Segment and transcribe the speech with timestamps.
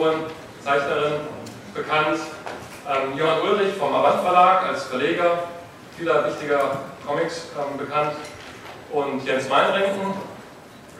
[0.00, 0.24] Autorin,
[0.64, 1.12] Zeichnerin
[1.74, 2.20] bekannt.
[2.88, 5.44] Ähm, Johann Ulrich vom Avant Verlag als Verleger
[5.96, 8.12] vieler wichtiger Comics ähm, bekannt.
[8.92, 10.14] Und Jens Meinrenken,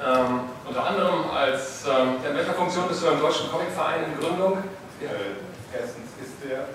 [0.04, 4.62] ähm, unter anderem als, ähm, in welcher Funktion bist du beim Deutschen Comicverein in Gründung?
[5.00, 5.08] Ja.
[5.08, 6.66] Äh, erstens ist der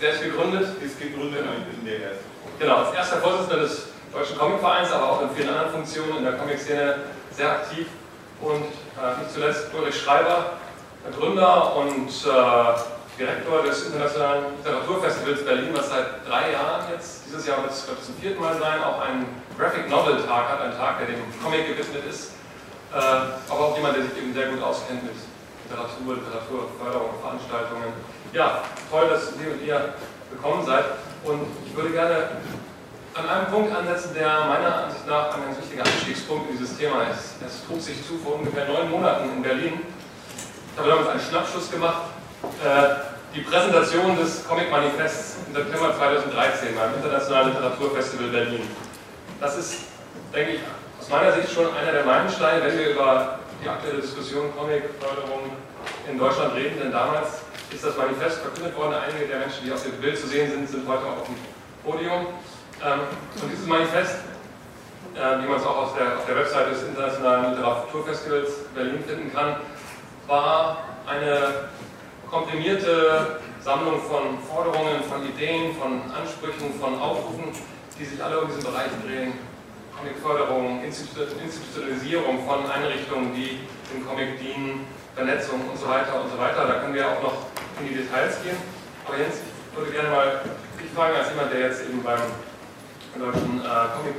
[0.00, 0.82] der ist gegründet?
[0.82, 2.24] Ist gegründet und ich bin der erste.
[2.58, 6.32] Genau, als erster Vorsitzender des Deutschen Comicvereins, aber auch in vielen anderen Funktionen in der
[6.32, 6.96] Comic-Szene
[7.30, 7.86] sehr aktiv.
[8.40, 10.58] Und äh, nicht zuletzt Ulrich Schreiber,
[11.10, 17.62] Gründer und äh, Direktor des Internationalen Literaturfestivals Berlin, was seit drei Jahren jetzt, dieses Jahr
[17.62, 19.26] wird es zum vierten Mal sein, auch einen
[19.58, 22.32] Graphic Novel Tag hat, ein Tag, der dem Comic gewidmet ist,
[22.92, 25.14] äh, aber auch jemand, der sich eben sehr gut auskennt mit
[25.68, 27.92] Literatur, Literaturförderung, Veranstaltungen.
[28.32, 29.94] Ja, toll, dass Sie und ihr
[30.30, 30.84] gekommen seid
[31.24, 32.28] und ich würde gerne
[33.14, 37.02] an einem Punkt ansetzen, der meiner Ansicht nach ein ganz wichtiger Einstiegspunkt in dieses Thema
[37.12, 37.36] ist.
[37.44, 39.80] Es trug sich zu vor ungefähr neun Monaten in Berlin.
[40.72, 42.08] Ich habe damals einen Schnappschuss gemacht.
[42.64, 48.62] Äh, die Präsentation des Comic Manifests im September 2013 beim Internationalen Literaturfestival Berlin.
[49.38, 49.84] Das ist,
[50.34, 50.60] denke ich,
[50.98, 55.52] aus meiner Sicht schon einer der Meilensteine, wenn wir über die aktuelle Diskussion Comic-Förderung
[56.10, 58.94] in Deutschland reden, denn damals ist das Manifest verkündet worden.
[58.94, 61.36] Einige der Menschen, die auf dem Bild zu sehen sind, sind heute auch auf dem
[61.84, 62.28] Podium.
[62.82, 63.00] Ähm,
[63.42, 64.24] und dieses Manifest,
[65.16, 69.32] äh, wie man es auch auf der, auf der Webseite des Internationalen Literaturfestivals Berlin finden
[69.34, 69.56] kann,
[70.26, 71.68] war eine
[72.30, 77.52] komprimierte Sammlung von Forderungen, von Ideen, von Ansprüchen, von Aufrufen,
[77.98, 79.32] die sich alle um diesen Bereich drehen.
[79.96, 83.60] Comicförderung, Institutionalisierung von Einrichtungen, die
[83.92, 86.66] dem Comic dienen, Vernetzung und so weiter und so weiter.
[86.66, 87.36] Da können wir auch noch
[87.78, 88.56] in die Details gehen.
[89.06, 90.40] Aber Jens, ich würde gerne mal
[90.80, 92.18] dich fragen, als jemand, der jetzt eben beim
[93.14, 94.16] deutschen äh, Comic,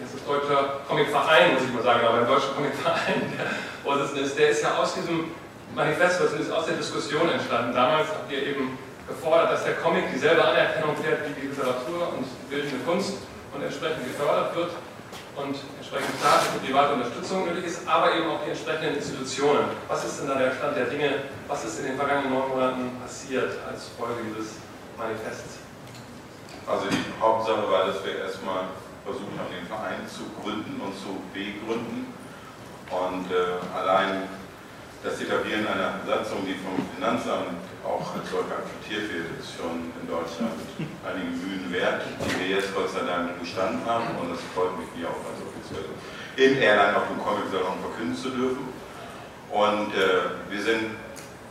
[0.00, 3.46] jetzt ist deutscher Comicverein, muss ich mal sagen, aber beim deutschen Comicverein der
[3.82, 5.30] Vorsitzende ist, der ist ja aus diesem
[5.74, 7.74] Manifest, was ist aus der Diskussion entstanden.
[7.74, 8.76] Damals habt ihr eben
[9.08, 13.14] gefordert, dass der Comic dieselbe Anerkennung fährt wie die Literatur und die bildende Kunst
[13.54, 14.70] und entsprechend gefördert wird
[15.36, 19.64] und entsprechend staatliche private Unterstützung nötig ist, aber eben auch die entsprechenden Institutionen.
[19.88, 21.24] Was ist denn da der Stand der Dinge?
[21.48, 24.60] Was ist in den vergangenen neun Monaten passiert als Folge dieses
[24.98, 25.56] Manifests?
[26.66, 28.68] Also die Hauptsache war, dass wir erstmal
[29.04, 32.12] versucht haben, den Verein zu gründen und zu begründen.
[32.92, 34.28] Und äh, allein
[35.02, 40.06] das Etablieren einer Satzung, die vom Finanzamt auch als solche akzeptiert wird, ist schon in
[40.06, 40.54] Deutschland
[41.02, 44.86] einige Mühen wert, die wir jetzt Gott sei Dank bestanden haben und das freut mich,
[44.94, 45.90] die auch als offiziell
[46.38, 48.64] in Erlangen auf dem Comic-Salon verkünden zu dürfen.
[49.50, 50.94] Und äh, wir sind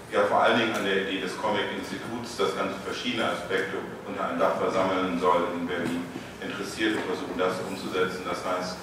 [0.10, 3.78] ja vor allen Dingen an der Idee des Comic-Instituts, das ganz verschiedene Aspekte
[4.08, 6.08] unter einem Dach versammeln soll in Berlin,
[6.40, 8.24] interessiert und versuchen das umzusetzen.
[8.24, 8.80] Das heißt,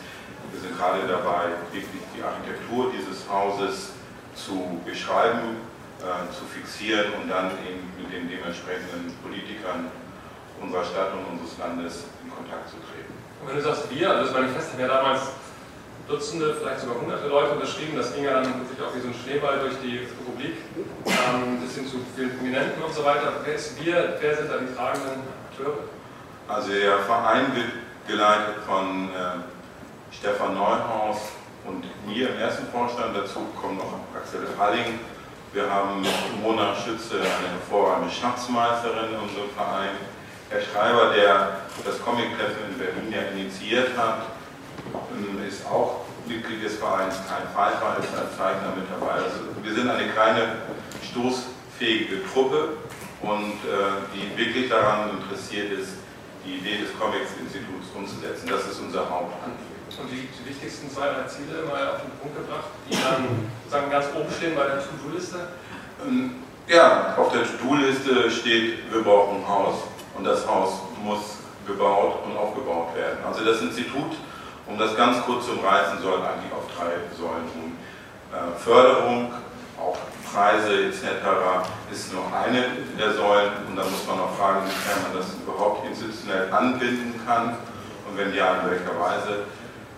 [0.52, 3.97] wir sind gerade dabei, wirklich die Architektur dieses Hauses
[4.38, 5.58] zu beschreiben,
[5.98, 9.90] äh, zu fixieren und dann eben mit den dementsprechenden Politikern
[10.60, 13.14] unserer Stadt und unseres Landes in Kontakt zu treten.
[13.42, 15.22] Und wenn du sagst wir, also das Manifest haben ja damals
[16.08, 19.14] Dutzende, vielleicht sogar hunderte Leute unterschrieben, das ging ja dann wirklich auch wie so ein
[19.14, 20.56] Schneeball durch die Republik,
[21.04, 23.32] ähm, bis hin zu vielen Prominenten und so weiter.
[23.44, 25.20] Wer ist wir, wer sind da die tragenden
[25.50, 25.84] Akteure?
[26.48, 27.72] Also der Verein wird
[28.06, 31.18] geleitet von äh, Stefan Neuhaus,
[31.68, 34.98] und mir im ersten Vorstand, dazu kommen noch Axel Halling
[35.52, 36.04] Wir haben
[36.42, 39.96] Mona Schütze, eine hervorragende Schatzmeisterin in unserem Verein.
[40.50, 44.22] Herr Schreiber, der das Comic-Treffen in Berlin ja initiiert hat,
[45.12, 47.16] ähm, ist auch Mitglied des Vereins.
[47.28, 49.24] Kai Pfeiffer ist als Zeichner mit dabei.
[49.24, 50.56] Also wir sind eine kleine,
[51.10, 52.76] stoßfähige Truppe
[53.22, 55.96] und äh, die wirklich daran interessiert ist,
[56.44, 58.48] die Idee des Comics-Instituts umzusetzen.
[58.48, 59.67] Das ist unser Hauptanliegen.
[60.00, 63.90] Und die, die, wichtigsten zwei, drei Ziele mal auf den Punkt gebracht, die dann sozusagen
[63.90, 65.48] ganz oben stehen bei der To-Do-Liste?
[66.06, 69.74] Ähm, ja, auf der To-Do-Liste steht, wir brauchen ein Haus
[70.14, 73.18] und das Haus muss gebaut und aufgebaut werden.
[73.26, 74.16] Also das Institut,
[74.66, 77.76] um das ganz kurz zu umreißen, soll eigentlich auf drei Säulen ruhen.
[78.32, 79.32] Äh, Förderung,
[79.78, 79.96] auch
[80.30, 81.02] Preise etc.
[81.90, 82.64] ist nur eine
[82.98, 87.56] der Säulen und da muss man auch fragen, wie man das überhaupt institutionell anbinden kann
[88.08, 89.44] und wenn ja, in welcher Weise.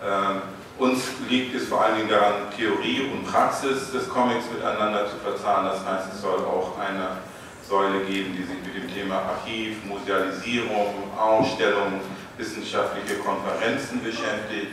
[0.05, 0.43] Ähm,
[0.79, 5.70] uns liegt es vor allen Dingen daran, Theorie und Praxis des Comics miteinander zu verzahnen.
[5.70, 7.19] Das heißt, es soll auch eine
[7.69, 12.00] Säule geben, die sich mit dem Thema Archiv, Musealisierung, Ausstellung,
[12.38, 14.73] wissenschaftliche Konferenzen beschäftigt.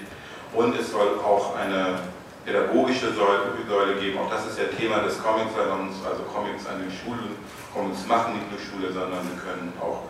[0.53, 1.99] Und es soll auch eine
[2.45, 4.19] pädagogische Säule geben.
[4.19, 7.35] Auch das ist ja Thema des Comics-Salons, also Comics an den Schulen.
[7.73, 10.07] Comics machen nicht nur Schule, sondern sie können auch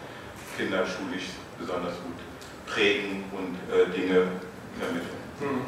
[0.56, 2.22] Kinder schulisch besonders gut
[2.68, 4.28] prägen und äh, Dinge
[4.80, 5.18] vermitteln.
[5.40, 5.62] Hm.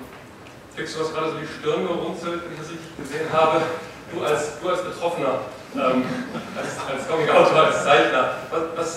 [0.75, 3.61] Fix, du hast gerade so die Stirn gerunzelt, wenn ich das richtig gesehen habe.
[4.13, 5.45] Du als, du als Betroffener,
[5.75, 6.01] ähm,
[6.57, 8.89] als, als Comic-Autor, als Zeichner, was, was,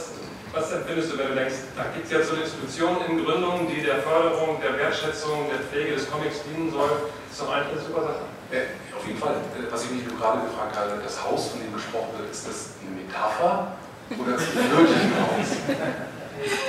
[0.55, 3.69] was empfindest du, wenn du denkst, da gibt es jetzt so eine Institution in Gründung,
[3.69, 6.89] die der Förderung, der Wertschätzung, der Pflege des Comics dienen soll?
[7.29, 8.25] Das ist doch eigentlich eine super Sache.
[8.53, 8.63] Ja,
[8.97, 9.37] auf jeden Fall.
[9.71, 12.79] Was ich mich nur gerade gefragt habe, das Haus, von dem gesprochen wird, ist das
[12.81, 13.77] eine Metapher
[14.13, 15.49] oder ist das wirklich ein Haus?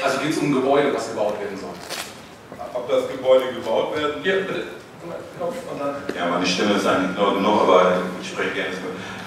[0.03, 1.75] Also geht es um ein Gebäude, was gebaut werden soll
[2.73, 4.21] ob das Gebäude gebaut werden.
[4.23, 4.63] Bitte.
[6.15, 8.69] Ja, meine Stimme ist eigentlich nur genug, aber ich spreche gerne.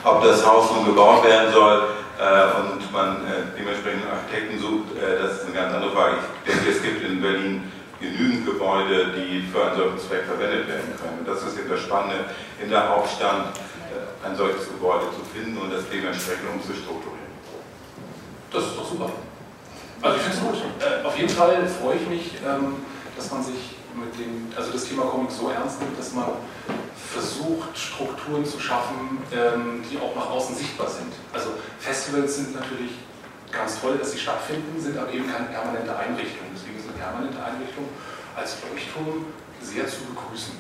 [0.05, 1.83] Ob das Haus nun gebaut werden soll
[2.19, 6.17] äh, und man äh, dementsprechend Architekten sucht, äh, das ist eine ganz andere Frage.
[6.45, 10.95] Ich denke, es gibt in Berlin genügend Gebäude, die für einen solchen Zweck verwendet werden
[10.97, 11.19] können.
[11.21, 12.25] Und das ist eben das Spannende
[12.63, 13.53] in der Hauptstadt,
[13.93, 17.27] äh, ein solches Gebäude zu finden und das dementsprechend umzustrukturieren.
[18.53, 19.11] Das ist doch super.
[20.03, 20.57] Also ich finde es gut.
[20.81, 22.33] Äh, auf jeden Fall freue ich mich.
[22.47, 22.77] Ähm,
[23.17, 26.33] dass man sich mit dem, also das Thema Comic so ernst nimmt, dass man
[27.13, 31.13] versucht, Strukturen zu schaffen, ähm, die auch nach außen sichtbar sind.
[31.33, 32.93] Also Festivals sind natürlich
[33.51, 36.47] ganz toll, dass sie stattfinden, sind aber eben keine permanente Einrichtung.
[36.55, 37.89] Deswegen eine permanente Einrichtung
[38.37, 39.25] als Leuchtturm
[39.63, 40.55] sehr zu begrüßen.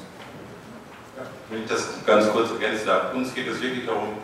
[1.50, 4.19] Wenn ich das ganz kurz ergänzen darf, uns geht es wirklich darum,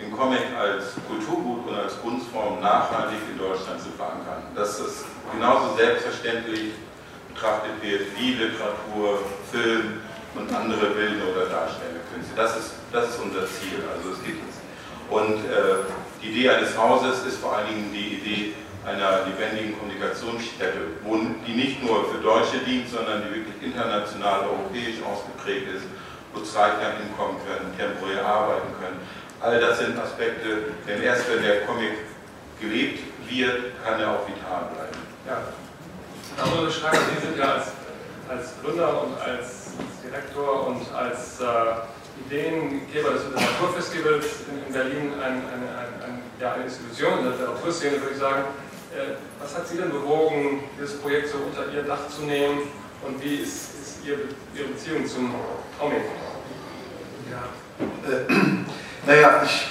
[0.00, 4.42] den Comic als Kulturgut und als Kunstform nachhaltig in Deutschland zu verankern.
[4.54, 6.72] Das ist genauso selbstverständlich
[7.36, 9.20] betrachtet wird wie Literatur,
[9.52, 10.00] Film
[10.34, 12.32] und andere bildende oder darstellende Künste.
[12.34, 13.84] Das ist, das ist unser Ziel.
[13.92, 14.40] Also es gibt
[15.10, 15.84] Und äh,
[16.22, 21.52] die Idee eines Hauses ist vor allen Dingen die Idee einer lebendigen Kommunikationsstätte, wo die
[21.52, 25.84] nicht nur für Deutsche dient, sondern die wirklich international, europäisch ausgeprägt ist,
[26.32, 29.00] wo Zeichner hinkommen können, temporär arbeiten können.
[29.40, 31.92] All das sind Aspekte, denn erst wenn der Comic
[32.60, 34.98] gelebt wird, kann er auch vital bleiben.
[35.26, 35.65] Ja.
[36.38, 37.66] Aber Schreiber, Sie sind ja als,
[38.28, 39.66] als Gründer und als,
[40.06, 45.68] Direktor und als äh, Ideengeber des Literaturfestivals in, in Berlin ein, eine,
[46.04, 48.44] ein, ja, eine Institution in der Literaturszene, würde ich sagen.
[48.94, 52.60] Äh, was hat Sie denn bewogen, dieses Projekt so unter Ihr Dach zu nehmen
[53.02, 54.20] und wie ist, ist Ihre,
[54.54, 55.34] Ihre Beziehung zum
[55.78, 56.02] Comic?
[57.30, 58.32] Ja, äh,
[59.06, 59.68] naja, ich,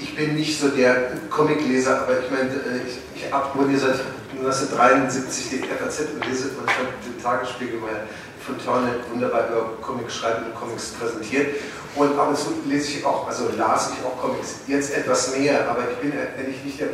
[0.00, 4.00] ich bin nicht so der Comicleser, aber ich meine, äh, ich, ich abonniere seit
[4.44, 8.08] 1973 die FAZ und lese und den Tagesspiegel, weil
[8.44, 11.56] von Torne wunderbar über Comics schreibt und Comics präsentiert.
[11.94, 15.68] Und ab und zu lese ich auch, also las ich auch Comics, jetzt etwas mehr,
[15.68, 16.88] aber ich bin eigentlich nicht der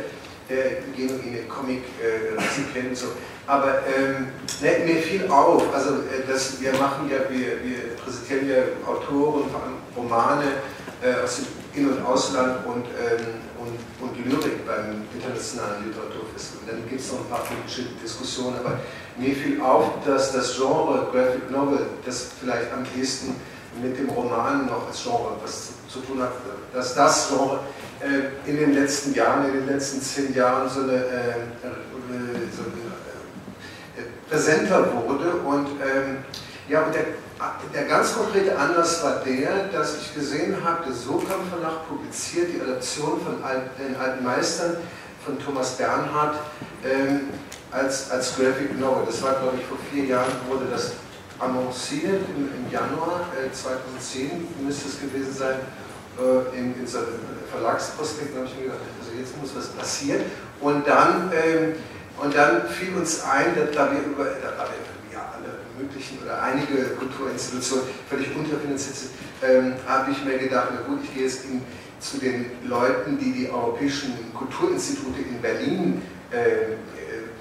[0.49, 2.91] äh, genuine Comic-Rezipient.
[2.91, 3.07] Äh, so.
[3.47, 4.27] Aber ähm,
[4.61, 9.49] ne, mir fiel auf, also äh, das, wir machen ja, wir, wir präsentieren ja Autoren,
[9.49, 10.45] vor allem Romane
[11.01, 13.25] äh, aus dem In- und Ausland und ähm,
[14.01, 16.63] und, Lyrik beim Internationalen Literaturfestival.
[16.67, 18.79] Dann gibt es noch ein paar politische Diskussionen, aber
[19.17, 23.35] mir fiel auf, dass das Genre Graphic Novel, das vielleicht am ehesten
[23.81, 26.31] mit dem Roman noch als Genre was zu tun hat,
[26.73, 27.59] dass das Genre
[28.01, 31.75] äh, in den letzten Jahren, in den letzten zehn Jahren so eine, äh, äh
[32.55, 32.89] so eine
[33.97, 36.17] äh, präsenter wurde und ähm,
[36.69, 37.05] ja, und der
[37.73, 42.61] der ganz konkrete Anlass war der, dass ich gesehen habe, der Sokam Verlag publiziert die
[42.61, 43.35] Adaption von
[43.79, 44.77] den alten Meistern
[45.23, 46.35] von Thomas Bernhard
[46.83, 47.29] ähm,
[47.71, 49.05] als, als Graphic Novel.
[49.05, 50.93] Das war, glaube ich, vor vier Jahren wurde das
[51.39, 55.55] annonciert, im, im Januar äh, 2010 müsste es gewesen sein.
[56.19, 56.99] äh, in, in so
[57.51, 60.21] Verlagsprospekt, habe ich mir gedacht, also jetzt muss was passieren.
[60.59, 61.75] Und dann, ähm,
[62.21, 64.67] und dann fiel uns ein, dass da wir über, da, da
[65.79, 71.13] möglichen oder einige Kulturinstitutionen völlig unterfinanziert sind, ähm, habe ich mir gedacht, na gut, ich
[71.13, 71.61] gehe jetzt in,
[71.99, 76.75] zu den Leuten, die die europäischen Kulturinstitute in Berlin, äh,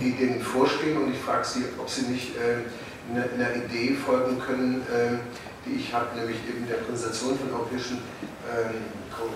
[0.01, 2.63] die denen vorstehen und ich frage sie, ob sie nicht äh,
[3.11, 5.19] einer Idee folgen können, äh,
[5.67, 7.99] die ich habe, nämlich eben der Präsentation von europäischen
[8.47, 8.79] ähm,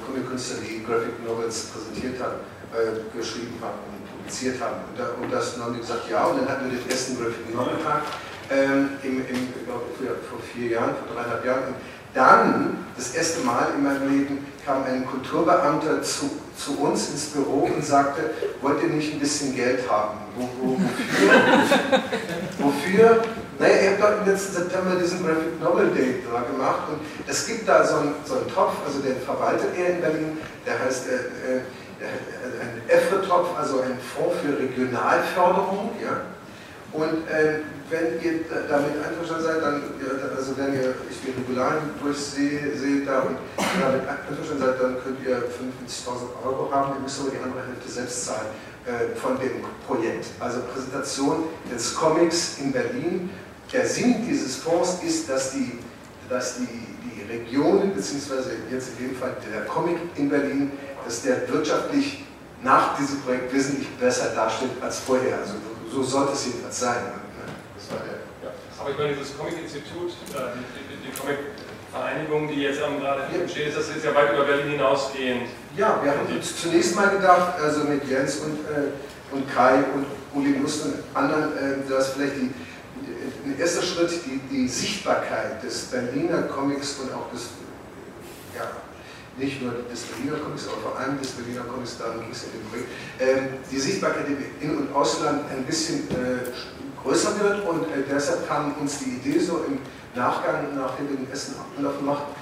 [0.06, 2.40] Comic-Künstlern, die Graphic Novels präsentiert haben,
[2.72, 4.86] äh, geschrieben haben und publiziert haben.
[4.88, 7.54] Und, da, und das haben die gesagt, ja, und dann hatten wir den ersten Graphic
[7.54, 8.02] Novel Tag
[8.50, 9.82] ähm, im, im, glaub,
[10.28, 11.64] vor vier Jahren, vor dreieinhalb Jahren.
[11.68, 11.74] Und
[12.14, 17.68] dann, das erste Mal in meinem Leben, kam ein Kulturbeamter zu, zu uns ins Büro
[17.74, 18.30] und sagte,
[18.60, 20.18] wollt ihr nicht ein bisschen Geld haben?
[20.36, 22.00] Wo, wo, wofür?
[22.58, 23.22] wofür?
[23.58, 27.46] Naja, ihr habt doch im letzten September diesen Graphic Novel Day da gemacht und es
[27.46, 31.08] gibt da so einen, so einen Topf, also den verwaltet er in Berlin, der heißt
[31.08, 31.62] äh, äh, äh
[32.60, 35.90] ein EFRE-Topf, also ein Fonds für Regionalförderung.
[36.02, 36.22] Ja?
[36.92, 37.60] Und äh,
[37.92, 39.82] wenn ihr damit einverstanden seid, dann,
[40.34, 43.36] also wenn ihr ich die Regularien durchseht da und
[43.80, 47.88] damit einverstanden seid, dann könnt ihr 55.000 Euro haben, ihr müsst aber die andere Hälfte
[47.90, 48.48] selbst zahlen
[48.86, 50.26] äh, von dem Projekt.
[50.40, 53.30] Also Präsentation des Comics in Berlin.
[53.72, 55.78] Der Sinn dieses Fonds ist, dass die,
[56.28, 60.72] dass die, die Regionen, beziehungsweise jetzt in dem Fall der Comic in Berlin,
[61.04, 62.24] dass der wirtschaftlich
[62.62, 65.38] nach diesem Projekt wesentlich besser dasteht als vorher.
[65.38, 65.54] Also
[65.92, 67.02] so sollte es jedenfalls sein.
[67.04, 67.22] Ne?
[67.82, 68.54] Das war der, ja.
[68.82, 73.40] Aber ich meine, dieses Comic-Institut, äh, die, die, Comic-Vereinigung, die jetzt gerade ja.
[73.40, 75.42] entsteht, ist das jetzt ja weit über Berlin hinausgehend.
[75.76, 78.90] Ja, wir haben uns zunächst mal gedacht, also mit Jens und, äh,
[79.30, 82.50] und Kai und Uli Lust und anderen, äh, dass vielleicht die,
[83.44, 87.50] ein erster Schritt die, die Sichtbarkeit des Berliner Comics und auch des
[88.56, 88.68] ja,
[89.38, 92.50] nicht nur des Berliner Comics, aber vor allem des Berliner Comics, darum ging es in
[92.50, 92.88] dem Projekt,
[93.20, 96.50] äh, die Sichtbarkeit im In- und Ausland ein bisschen äh,
[97.02, 99.78] größer wird und äh, deshalb kam uns die Idee so im
[100.14, 102.32] Nachgang, nachdem wir den Essen ablaufen machten,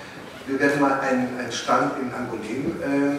[0.46, 3.18] wir werden mal einen, einen Stand in Angoulême äh,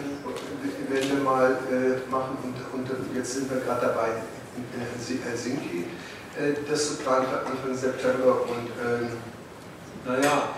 [0.92, 4.08] werden wir mal äh, machen und, und jetzt sind wir gerade dabei
[4.56, 5.86] in, in Helsinki,
[6.38, 9.08] äh, das zu planen für Anfang September und ähm,
[10.04, 10.50] naja,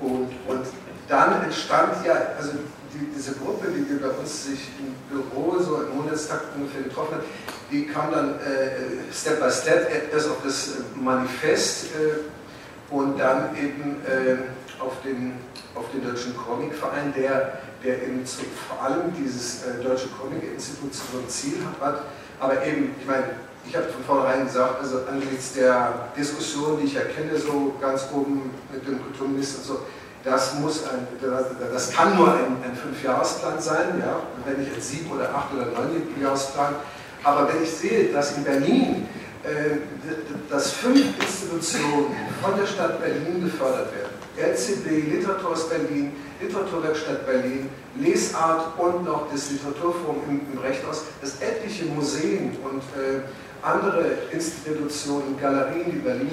[0.00, 0.66] und, und
[1.08, 2.52] dann entstand ja, also
[2.92, 7.16] die, diese Gruppe, die wir bei uns sich im Büro so im Monatstakt ungefähr getroffen
[7.16, 7.24] hat,
[7.70, 13.96] die kam dann äh, Step by Step erst auf das Manifest äh, und dann eben
[14.06, 15.34] äh, auf, den,
[15.74, 21.28] auf den Deutschen Comicverein, der, der eben zu, vor allem dieses äh, Deutsche Comic-Institut zum
[21.28, 22.02] Ziel hat.
[22.38, 23.24] Aber eben, ich meine,
[23.66, 28.50] ich habe von vornherein gesagt, also angesichts der Diskussion, die ich erkenne, so ganz oben
[28.72, 29.80] mit dem Kulturminister und so,
[30.24, 31.06] das, muss ein,
[31.72, 35.66] das kann nur ein, ein Fünfjahresplan sein, ja, wenn nicht ein Sieben- oder Acht- oder
[35.66, 36.74] Neunjahresplan.
[37.24, 39.08] Aber wenn ich sehe, dass in Berlin
[39.44, 39.78] äh,
[40.48, 48.78] dass fünf Institutionen von der Stadt Berlin gefördert werden, LCB, Literaturhaus Berlin, Literaturwerkstatt Berlin, Lesart
[48.78, 53.22] und noch das Literaturforum im, im Rechthaus, dass etliche Museen und äh,
[53.62, 56.30] andere Institutionen, Galerien, die Berlin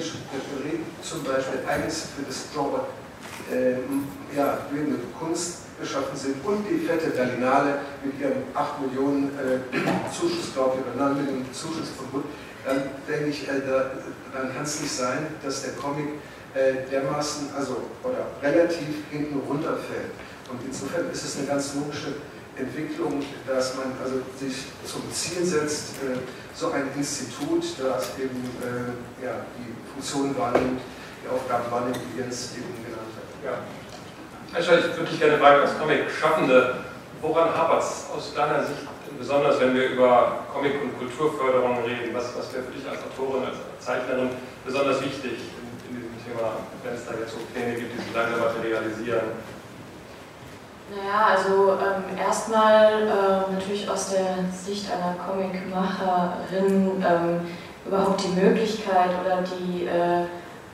[1.02, 2.86] zum Beispiel eigens für das Genre
[3.52, 10.12] äh, ja, bildende Kunst geschaffen sind und die fette Berlinale mit ihrem 8 Millionen äh,
[10.12, 12.24] Zuschuss, glaube ich, oder 9 Millionen Zuschuss Bund,
[12.64, 13.90] dann denke ich, äh, da,
[14.32, 16.06] dann kann es nicht sein, dass der Comic
[16.54, 20.12] äh, dermaßen, also oder relativ hinten runterfällt.
[20.50, 22.14] Und insofern ist es eine ganz logische
[22.56, 26.18] Entwicklung, dass man also sich zum Ziel setzt, äh,
[26.54, 30.80] so ein Institut, das eben äh, ja, die Funktionen wahrnimmt,
[31.24, 32.89] die Aufgaben wahrnimmt, die Jens eben
[33.44, 34.58] ja.
[34.58, 36.74] Ich würde dich gerne fragen, als Comic-Schaffende,
[37.22, 38.80] woran hapert es aus deiner Sicht,
[39.18, 42.14] besonders wenn wir über Comic- und Kulturförderung reden?
[42.14, 44.30] Was, was wäre für dich als Autorin, als Zeichnerin
[44.64, 48.14] besonders wichtig in, in diesem Thema, wenn es da jetzt so Pläne gibt, die sich
[48.14, 49.38] langsam materialisieren?
[50.90, 57.40] Naja, also ähm, erstmal äh, natürlich aus der Sicht einer Comicmacherin ähm,
[57.86, 60.24] überhaupt die Möglichkeit oder die äh,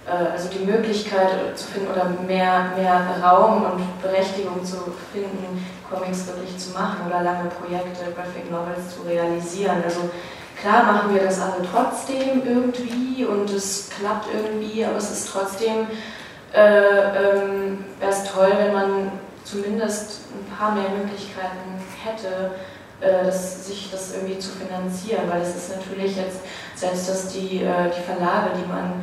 [0.07, 4.77] also die Möglichkeit zu finden oder mehr, mehr Raum und Berechtigung zu
[5.13, 9.83] finden, Comics wirklich zu machen oder lange Projekte, Graphic Novels zu realisieren.
[9.85, 10.09] Also
[10.61, 15.87] klar machen wir das alle trotzdem irgendwie und es klappt irgendwie, aber es ist trotzdem,
[16.53, 19.13] äh, ähm, es toll, wenn man
[19.45, 22.53] zumindest ein paar mehr Möglichkeiten hätte,
[23.01, 26.41] äh, das, sich das irgendwie zu finanzieren, weil es ist natürlich jetzt,
[26.75, 29.03] selbst dass die, äh, die Verlage, die man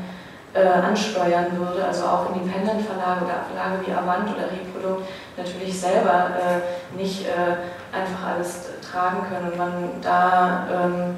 [0.53, 6.95] äh, ansteuern würde, also auch Independent-Verlage oder Verlage wie Avant oder Reprodukt, natürlich selber äh,
[6.95, 11.17] nicht äh, einfach alles tragen können und man da, ähm,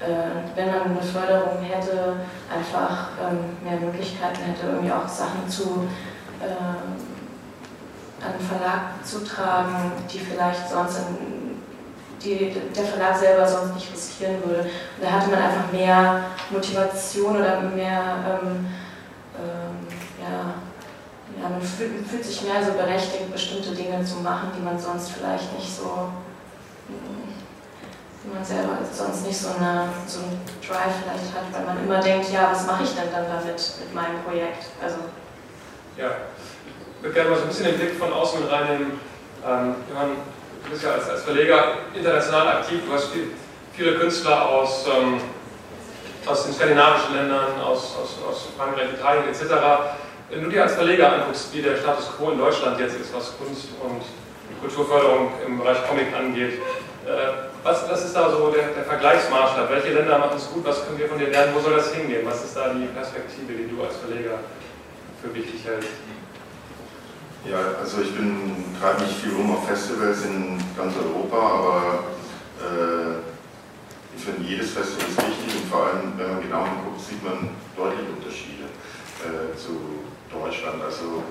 [0.00, 2.16] äh, wenn man eine Förderung hätte,
[2.54, 5.88] einfach ähm, mehr Möglichkeiten hätte, irgendwie auch Sachen zu
[6.40, 6.46] äh,
[8.20, 11.37] an Verlag zu tragen, die vielleicht sonst in,
[12.22, 14.62] die der Verlag selber sonst nicht riskieren würde.
[14.62, 18.66] Und da hatte man einfach mehr Motivation oder mehr ähm,
[19.38, 19.86] ähm,
[20.20, 20.54] ja,
[21.40, 25.10] ja, man fühlt, fühlt, sich mehr so berechtigt, bestimmte Dinge zu machen, die man sonst
[25.12, 26.08] vielleicht nicht so,
[28.24, 32.00] die man selber sonst nicht so, eine, so einen Drive vielleicht hat, weil man immer
[32.00, 34.64] denkt, ja, was mache ich denn dann damit mit meinem Projekt?
[34.82, 34.96] Also,
[35.96, 36.10] ja,
[36.96, 38.98] ich würde gerne mal so ein bisschen den Blick von außen reinnehmen.
[39.46, 39.74] Ähm,
[40.68, 43.30] du bist ja als, als Verleger international aktiv, du hast viel,
[43.72, 45.18] viele Künstler aus, ähm,
[46.26, 49.42] aus den skandinavischen Ländern, aus, aus, aus Frankreich, Italien etc.
[50.28, 53.32] Wenn du dir als Verleger anguckst, wie der Status quo in Deutschland jetzt ist, was
[53.38, 54.02] Kunst und
[54.60, 56.60] Kulturförderung im Bereich Comic angeht,
[57.06, 59.70] äh, was, was ist da so der, der Vergleichsmaßstab?
[59.70, 60.66] Welche Länder machen es gut?
[60.66, 61.54] Was können wir von dir lernen?
[61.54, 62.26] Wo soll das hingehen?
[62.26, 64.38] Was ist da die Perspektive, die du als Verleger
[65.22, 65.88] für wichtig hältst?
[67.44, 72.04] Ja, also ich bin treibe mich viel rum auf Festivals in ganz Europa, aber
[72.58, 73.22] äh,
[74.16, 77.50] ich finde jedes Festival ist wichtig und vor allem, wenn man genau hinguckt, sieht man
[77.76, 78.66] deutliche Unterschiede
[79.22, 80.82] äh, zu Deutschland.
[80.82, 81.22] Also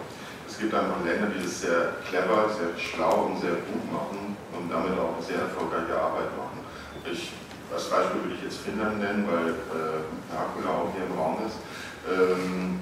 [0.47, 4.71] es gibt einfach Länder, die das sehr clever, sehr schlau und sehr gut machen und
[4.71, 6.63] damit auch sehr erfolgreiche Arbeit machen.
[7.03, 7.35] Ich,
[7.71, 11.59] als Beispiel würde ich jetzt Finnland nennen, weil äh, Nakula auch hier im Raum ist.
[12.07, 12.79] Ähm,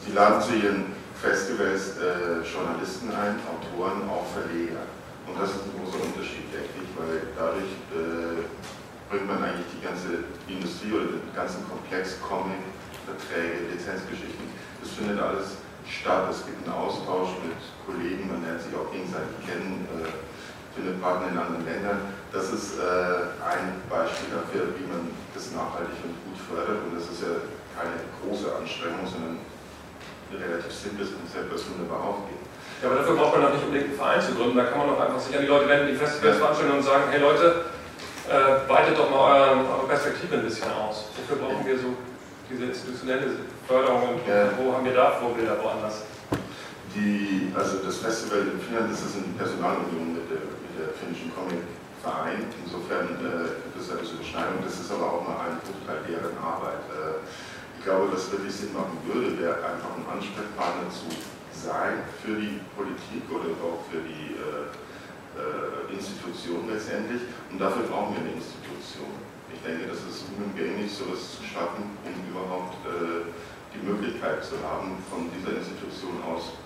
[0.00, 4.84] sie laden zu ihren Festivals äh, Journalisten ein, Autoren, auch Verleger.
[5.24, 8.44] Und das ist ein großer Unterschied, denke ich, weil dadurch äh,
[9.08, 12.60] bringt man eigentlich die ganze Industrie oder den ganzen Komplex Comic,
[13.08, 14.52] Verträge, Lizenzgeschichten,
[14.84, 16.28] das findet alles statt.
[16.28, 17.56] Es gibt einen Austausch mit
[17.88, 20.12] Kollegen, man lernt sich auch gegenseitig kennen, äh,
[20.76, 22.04] findet Partner in anderen Ländern.
[22.36, 26.84] Das ist äh, ein Beispiel dafür, wie man das nachhaltig und gut fördert.
[26.84, 27.40] Und das ist ja
[27.72, 29.40] keine große Anstrengung, sondern
[30.32, 32.40] relativ simples Konzept, was wunderbar aufgeht.
[32.80, 34.56] Ja, aber dafür braucht man doch nicht unbedingt einen Verein zu gründen.
[34.56, 37.04] Da kann man doch einfach sich an die Leute wenden, die Festivals veranstalten und sagen,
[37.10, 37.64] hey Leute,
[38.28, 41.12] äh, weitet doch mal eure, eure Perspektive ein bisschen aus.
[41.16, 41.96] Wofür brauchen wir so
[42.48, 44.52] diese institutionelle Förderung und ja.
[44.56, 46.04] wo haben wir da Vorbilder woanders?
[46.94, 51.34] Die, also das Festival in Finnland ist das in Personalunion mit der, mit der finnischen
[51.34, 51.64] Comic
[52.04, 52.52] Verein.
[52.62, 54.60] Insofern äh, gibt es da diese Überschneidung.
[54.62, 56.84] Das ist aber auch mal ein Bruchteil deren Arbeit.
[56.92, 57.24] Äh,
[57.84, 61.12] glaube, was wirklich Sinn machen würde, wäre einfach ein Ansprechpartner zu
[61.52, 64.72] sein für die Politik oder auch für die äh,
[65.38, 67.22] äh Institution letztendlich.
[67.50, 69.14] Und dafür brauchen wir eine Institution
[69.64, 73.32] denke, das ist unumgänglich, sowas zu schaffen, um überhaupt äh,
[73.72, 76.60] die Möglichkeit zu haben, von dieser Institution aus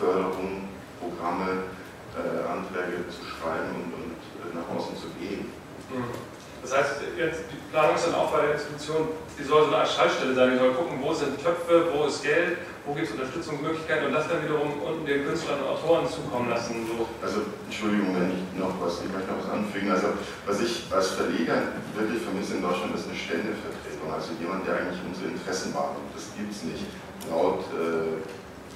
[0.00, 1.68] Förderung, Programme,
[2.16, 5.52] äh, Anträge zu schreiben und, und äh, nach außen zu gehen.
[5.92, 6.37] Mhm.
[6.68, 9.08] Das heißt, jetzt, die Planung ist dann auch bei der Institution,
[9.40, 12.20] die soll so eine Art Schaltstelle sein, die soll gucken, wo sind Töpfe, wo ist
[12.20, 16.52] Geld, wo gibt es Unterstützungsmöglichkeiten und das dann wiederum unten den Künstlern und Autoren zukommen
[16.52, 16.84] lassen.
[16.84, 17.08] So.
[17.24, 19.88] Also, Entschuldigung, wenn ich noch was, ich möchte noch was anfügen.
[19.88, 20.12] Also,
[20.44, 24.12] was ich als Verleger wirklich vermisse in Deutschland, ist eine Ständevertretung.
[24.12, 26.12] Also jemand, der eigentlich unsere Interessen wahrnimmt.
[26.12, 26.84] Das gibt es nicht.
[27.32, 28.20] Laut, äh,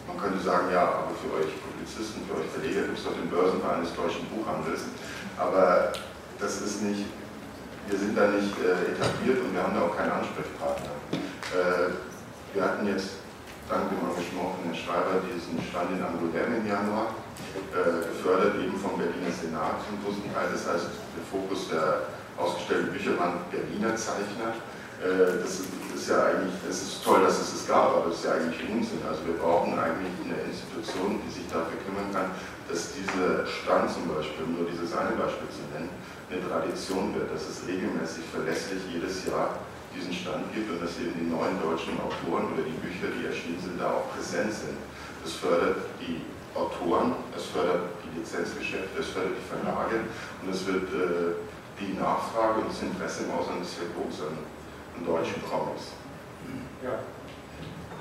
[0.08, 3.28] man könnte sagen, ja, aber für euch Publizisten, für euch Verleger gibt es doch den
[3.28, 4.88] Börsenverein des deutschen Buchhandels.
[5.36, 5.92] Aber
[6.40, 7.04] das ist nicht
[7.88, 10.94] wir sind da nicht äh, etabliert und wir haben da auch keinen Ansprechpartner.
[11.12, 11.92] Äh,
[12.54, 13.22] wir hatten jetzt
[13.68, 17.16] dank dem Engagement von Herrn Schreiber diesen Stand in Angoulême im Januar,
[17.72, 20.48] äh, gefördert eben vom Berliner Senat zum großen Teil.
[20.52, 24.56] Das heißt, der Fokus der ausgestellten Bücher waren Berliner Zeichner.
[25.02, 28.24] Äh, das ist ja eigentlich, es ist toll, dass es es gab, aber das ist
[28.24, 29.02] ja eigentlich Unsinn.
[29.08, 32.30] Also wir brauchen eigentlich eine Institution, die sich dafür kümmern kann,
[32.68, 35.90] dass dieser Stand zum Beispiel, um nur dieses eine Beispiel zu nennen,
[36.32, 39.60] eine Tradition wird, dass es regelmäßig verlässlich jedes Jahr
[39.92, 43.60] diesen Stand gibt und dass eben die neuen deutschen Autoren oder die Bücher, die erschienen
[43.60, 44.80] sind, da auch präsent sind.
[45.22, 46.24] Das fördert die
[46.56, 50.08] Autoren, es fördert die Lizenzgeschäfte, es fördert die Verlage
[50.40, 51.36] und es wird äh,
[51.76, 54.40] die Nachfrage und das Interesse im Ausland sehr groß an,
[54.96, 55.92] an deutschen Comics.
[56.82, 56.98] Ja.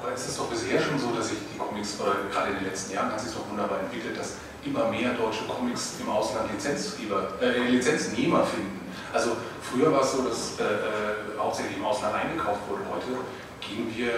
[0.01, 2.65] Aber es ist doch bisher schon so, dass sich die Comics, oder gerade in den
[2.71, 7.29] letzten Jahren hat sich doch wunderbar entwickelt, dass immer mehr deutsche Comics im Ausland Lizenzgeber,
[7.41, 8.79] äh, Lizenznehmer finden.
[9.13, 12.81] Also früher war es so, dass äh, äh, hauptsächlich im Ausland eingekauft wurde.
[12.89, 13.25] Heute
[13.59, 14.11] gehen wir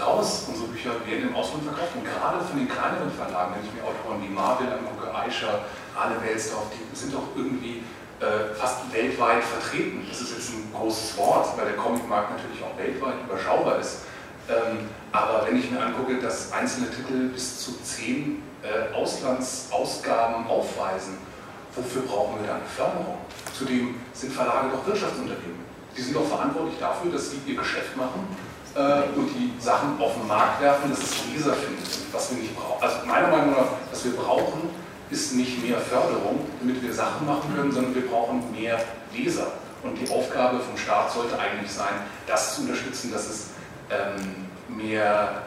[0.00, 1.92] raus, unsere Bücher werden im Ausland verkauft.
[1.96, 6.16] Und gerade von den kleineren Verlagen, wenn ich mir Autoren wie Marvel angucke, Aisha, Arne
[6.22, 7.82] Welsdorf, die sind doch irgendwie
[8.20, 10.06] äh, fast weltweit vertreten.
[10.08, 14.06] Das ist jetzt ein großes Wort, weil der Comicmarkt natürlich auch weltweit überschaubar ist.
[14.48, 21.18] Ähm, aber wenn ich mir angucke, dass einzelne Titel bis zu zehn äh, Auslandsausgaben aufweisen,
[21.74, 23.18] wofür brauchen wir dann Förderung?
[23.56, 25.60] Zudem sind Verlage doch Wirtschaftsunternehmen.
[25.96, 28.26] Die sind doch verantwortlich dafür, dass sie ihr Geschäft machen
[28.74, 31.82] äh, und die Sachen auf den Markt werfen, dass es Leser finden.
[32.12, 32.82] Was wir nicht brauchen.
[32.82, 34.70] Also meiner Meinung nach, was wir brauchen,
[35.10, 38.78] ist nicht mehr Förderung, damit wir Sachen machen können, sondern wir brauchen mehr
[39.12, 39.48] Leser.
[39.82, 41.94] Und die Aufgabe vom Staat sollte eigentlich sein,
[42.26, 43.46] das zu unterstützen, dass es
[43.90, 45.42] ähm, äh, mehr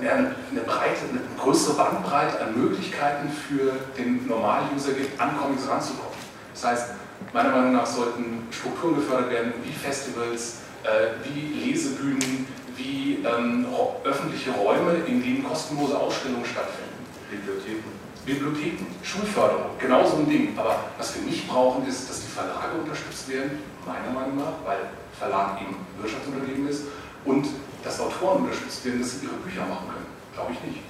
[0.00, 6.18] eine, eine, breite, eine größere Bandbreite an Möglichkeiten für den Normal-User gibt, an Comics ranzukommen.
[6.54, 6.86] Das heißt,
[7.32, 12.46] meiner Meinung nach sollten Strukturen gefördert werden, wie Festivals, äh, wie Lesebühnen,
[12.76, 13.66] wie ähm,
[14.04, 16.90] öffentliche Räume, in denen kostenlose Ausstellungen stattfinden.
[17.30, 18.00] Bibliotheken.
[18.24, 20.58] Bibliotheken, Schulförderung, genau so ein Ding.
[20.58, 24.78] Aber was wir nicht brauchen, ist, dass die Verlage unterstützt werden, meiner Meinung nach, weil
[25.18, 26.84] Verlag eben Wirtschaftsunternehmen ist,
[27.24, 27.46] und
[27.84, 30.06] dass Autoren unterstützt werden, dass sie ihre Bücher machen können.
[30.34, 30.80] Glaube ich nicht.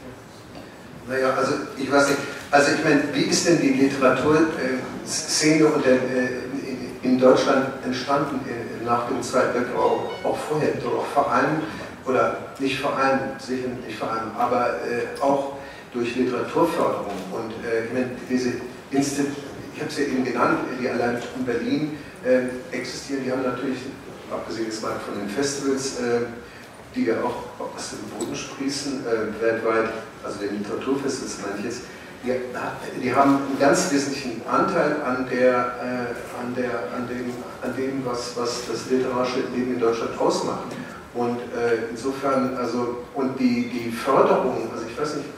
[1.09, 5.68] Naja, also ich weiß nicht, also ich meine, wie ist denn die Literaturszene
[7.03, 8.40] in Deutschland entstanden
[8.85, 11.62] nach dem Zweiten Weltkrieg, auch, vorher, auch vor allem,
[12.07, 15.55] oder nicht vor allem, sicher nicht vor allem, aber äh, auch
[15.92, 17.07] durch Literaturförderung.
[17.33, 18.53] Und äh, ich meine, diese
[18.90, 19.29] Instit
[19.81, 23.79] ich habe es ja eben genannt, die allein in Berlin äh, existieren, die haben natürlich,
[24.31, 26.26] abgesehen jetzt mal von den Festivals, äh,
[26.94, 29.90] die ja auch aus dem Boden sprießen, äh, weltweit,
[30.24, 31.83] also den Literaturfestivals meine ich jetzt,
[32.22, 37.74] die, die, haben einen ganz wesentlichen Anteil an, der, äh, an, der, an, dem, an
[37.76, 40.64] dem was, was das literarische Leben in Deutschland ausmacht.
[41.14, 45.29] Und äh, insofern, also, und die, die Förderung, also ich weiß nicht,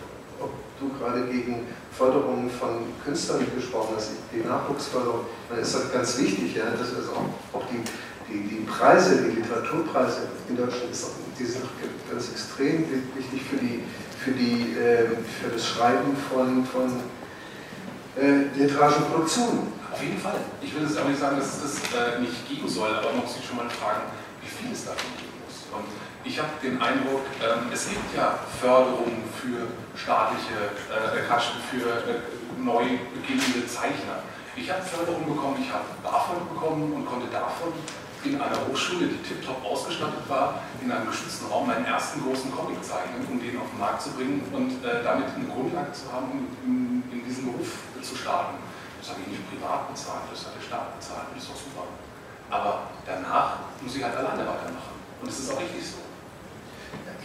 [0.41, 6.19] ob du gerade gegen Förderung von Künstlern gesprochen hast, die Nachwuchsförderung, dann ist das ganz
[6.19, 7.81] wichtig, ja, das ist auch, auch die,
[8.29, 11.65] die, die Preise, die Literaturpreise in Deutschland, ist auch, die sind
[12.11, 13.83] ganz extrem wichtig für die
[14.23, 17.01] für, die, äh, für das Schreiben von, von
[18.17, 19.73] äh, literarischen Produktionen.
[19.91, 20.41] Auf jeden Fall.
[20.63, 23.23] Ich will jetzt aber nicht sagen, dass es das äh, nicht geben soll, aber man
[23.23, 24.03] muss sich schon mal fragen,
[24.41, 25.67] wie viel es davon geben muss.
[25.75, 25.85] Und
[26.25, 29.67] ich habe den Eindruck, ähm, es gibt ja Förderungen für
[29.99, 31.27] staatliche, äh,
[31.69, 34.23] für äh, neu beginnende Zeichner.
[34.55, 37.73] Ich habe Förderung bekommen, ich habe BAföG bekommen und konnte davon
[38.25, 42.83] in einer Hochschule, die tiptop ausgestattet war, in einem geschützten Raum meinen ersten großen Comic
[42.85, 46.31] zeichnen, um den auf den Markt zu bringen und äh, damit eine Grundlage zu haben,
[46.31, 48.59] um in, in, diesen Beruf zu starten.
[49.01, 51.59] Das habe ich nicht privat bezahlt, das hat der Staat bezahlt und das ist doch
[51.59, 51.85] super.
[52.51, 54.95] Aber danach muss ich halt alleine weitermachen.
[55.21, 55.99] Und das ist auch richtig so.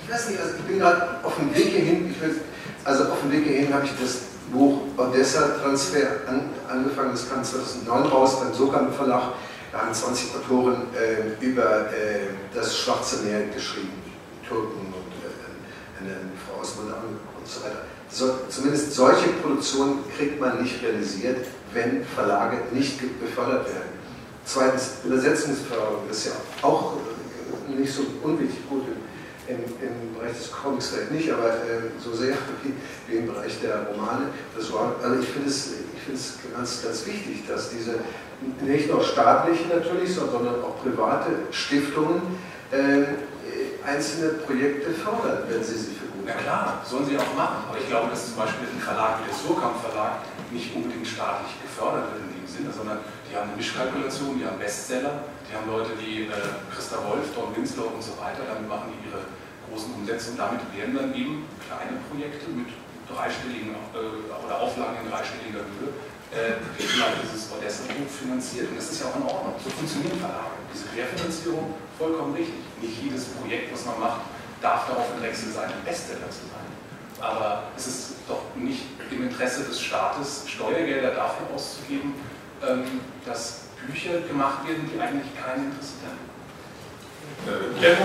[0.01, 2.41] Ich weiß nicht, also ich bin gerade auf dem Weg hierhin, will,
[2.83, 7.43] also auf dem Weg hierhin habe ich das Buch Odessa Transfer an, angefangen, das kam
[7.43, 9.33] 2009 raus beim Sokan Verlag
[9.77, 14.01] haben 20 Autoren äh, über äh, das Schwarze Meer geschrieben,
[14.47, 17.83] Türken und äh, eine, Frau aus Moldawien und so weiter.
[18.09, 23.97] So, zumindest solche Produktionen kriegt man nicht realisiert, wenn Verlage nicht befördert werden.
[24.45, 28.83] Zweitens, Übersetzungsförderung ist ja auch äh, nicht so unwichtig gut
[29.47, 32.73] im, im, Bereich des Comics vielleicht nicht, aber äh, so sehr wie,
[33.07, 34.29] wie, im Bereich der Romane.
[34.55, 35.71] Das war, also ich finde es,
[36.13, 37.95] es ganz, ganz wichtig, dass diese
[38.61, 42.21] nicht nur staatliche natürlich, sondern auch private Stiftungen
[42.71, 43.03] äh,
[43.85, 47.63] einzelne Projekte fördern, wenn sie sich für gut Na klar, sollen sie auch machen.
[47.69, 51.55] Aber ich glaube, dass zum Beispiel ein Verlag wie der Surkamp Verlag nicht unbedingt staatlich
[51.63, 55.67] gefördert wird in dem Sinne, sondern die haben eine Mischkalkulation, die haben Bestseller, die haben
[55.67, 59.23] Leute wie äh, Christa Wolf, Don Winslow und so weiter, damit machen die ihre
[59.67, 62.71] großen Umsätze und damit werden dann eben kleine Projekte mit
[63.07, 65.91] dreistelligen äh, oder Auflagen in dreistelliger Höhe
[66.31, 68.69] äh, vielleicht dieses Odessa-Buch finanziert.
[68.69, 69.55] Und das ist ja auch in Ordnung.
[69.63, 70.59] So funktionieren Verlage.
[70.73, 72.63] Diese Querfinanzierung, vollkommen richtig.
[72.81, 74.21] Nicht jedes Projekt, was man macht,
[74.61, 76.67] darf darauf gewechselt sein, ein Bestseller zu sein.
[77.19, 82.13] Aber es ist doch nicht im Interesse des Staates, Steuergelder dafür auszugeben,
[82.61, 86.17] ähm, dass Bücher gemacht werden, die eigentlich keinen interessieren.
[87.45, 87.95] Äh,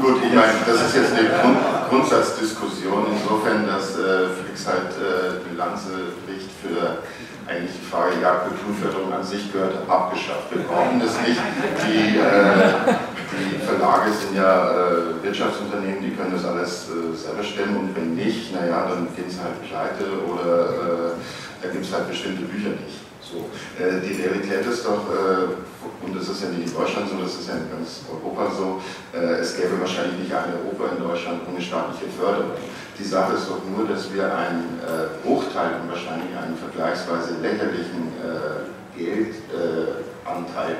[0.00, 1.58] gut, ich meine, das ist jetzt eine Grund,
[1.90, 5.90] Grundsatzdiskussion, insofern, dass äh, Flix halt äh, die Lanze
[6.26, 7.02] bricht für
[7.50, 10.54] eigentlich die Frage, ja, Kulturförderung an sich gehört abgeschafft.
[10.54, 11.40] Wir brauchen das nicht.
[11.82, 12.94] Die, äh,
[13.42, 18.14] die Verlage sind ja äh, Wirtschaftsunternehmen, die können das alles äh, selber stemmen und wenn
[18.14, 22.70] nicht, naja, dann gehen sie halt pleite oder äh, da gibt es halt bestimmte Bücher
[22.70, 23.02] nicht.
[23.20, 23.50] So.
[23.78, 27.34] Äh, die Realität ist doch, äh, und das ist ja nicht in Deutschland so, das
[27.34, 28.80] ist ja in ganz Europa so,
[29.12, 32.52] es gäbe wahrscheinlich nicht eine Oper in Deutschland ohne staatliche Förderung.
[33.00, 38.12] Die Sache ist doch nur, dass wir einen äh, Bruchteil und wahrscheinlich einen vergleichsweise lächerlichen
[38.20, 40.76] äh, Geldanteil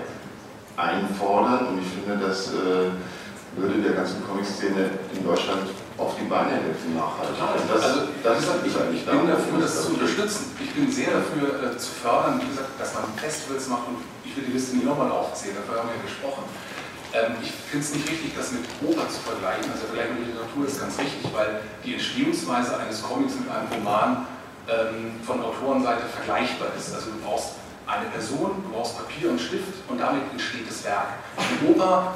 [0.76, 1.68] einfordern.
[1.68, 2.92] Und ich finde, das äh,
[3.56, 7.40] würde der ganzen Comic-Szene in Deutschland auf die Beine helfen nachhaltig.
[7.40, 7.56] Total.
[7.72, 10.52] Das, also, das gesagt, ich, ich bin dafür, das zu unterstützen.
[10.60, 14.36] Ich bin sehr dafür äh, zu fördern, wie gesagt, dass man Festivals macht und ich
[14.36, 16.44] will die Liste nicht nochmal aufzählen, dafür haben wir ja gesprochen.
[17.12, 19.66] Ähm, ich finde es nicht richtig, das mit Oper zu vergleichen.
[19.70, 23.66] Also der Vergleich mit Literatur ist ganz richtig, weil die Entstehungsweise eines Comics mit einem
[23.72, 24.26] Roman
[24.70, 26.94] ähm, von Autorenseite vergleichbar ist.
[26.94, 31.18] Also du brauchst eine Person, du brauchst Papier und Stift und damit entsteht das Werk.
[31.38, 32.14] Die Oper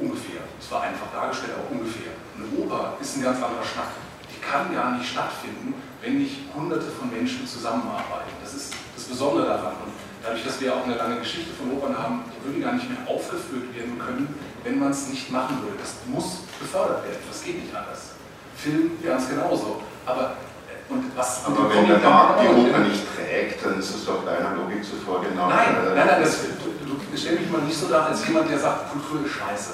[0.00, 2.10] ungefähr, es war einfach dargestellt, aber ungefähr.
[2.34, 3.94] Eine Oper ist ein ganz anderer Schnack.
[4.26, 8.34] Die kann gar nicht stattfinden, wenn nicht hunderte von Menschen zusammenarbeiten.
[8.42, 9.74] Das ist das Besondere daran.
[9.84, 12.88] Und dadurch, dass wir auch eine lange Geschichte von Opern haben, die würden gar nicht
[12.88, 15.76] mehr aufgeführt werden können, wenn man es nicht machen würde.
[15.80, 17.22] Das muss gefördert werden.
[17.28, 18.12] Das geht nicht anders.
[18.56, 19.80] Film ganz genauso.
[20.04, 20.36] Aber
[20.68, 24.24] äh, und was Aber wenn der Markt die Oper nicht trägt, dann ist es doch
[24.24, 25.48] deiner Logik zufolge genau.
[25.48, 28.58] Nein, nein, nein, das, du, du stell mich mal nicht so dar als jemand, der
[28.58, 29.70] sagt, Kultur ist scheiße.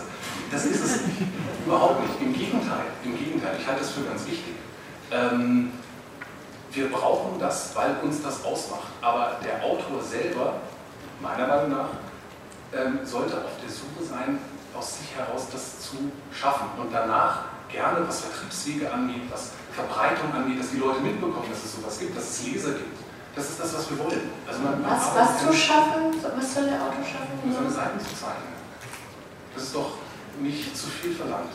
[0.50, 1.00] Das ist es.
[1.66, 2.20] Überhaupt nicht.
[2.20, 2.86] Im Gegenteil.
[3.04, 3.56] Im Gegenteil.
[3.58, 4.54] Ich halte das für ganz wichtig.
[5.10, 5.72] Ähm,
[6.76, 8.88] wir brauchen das, weil uns das ausmacht.
[9.00, 10.54] Aber der Autor selber,
[11.20, 11.88] meiner Meinung nach,
[12.72, 14.38] ähm, sollte auf der Suche sein,
[14.76, 15.96] aus sich heraus das zu
[16.30, 16.68] schaffen.
[16.78, 21.76] Und danach gerne, was Vertriebswege angeht, was Verbreitung angeht, dass die Leute mitbekommen, dass es
[21.76, 23.00] sowas gibt, dass es Leser gibt.
[23.34, 24.30] Das ist das, was wir wollen.
[24.46, 26.14] Also man, was, was zu schaffen?
[26.36, 27.52] Was soll der Autor schaffen?
[27.52, 28.56] Seine Seiten zu zeichnen.
[29.54, 29.92] Das ist doch
[30.40, 31.52] nicht zu viel verlangt,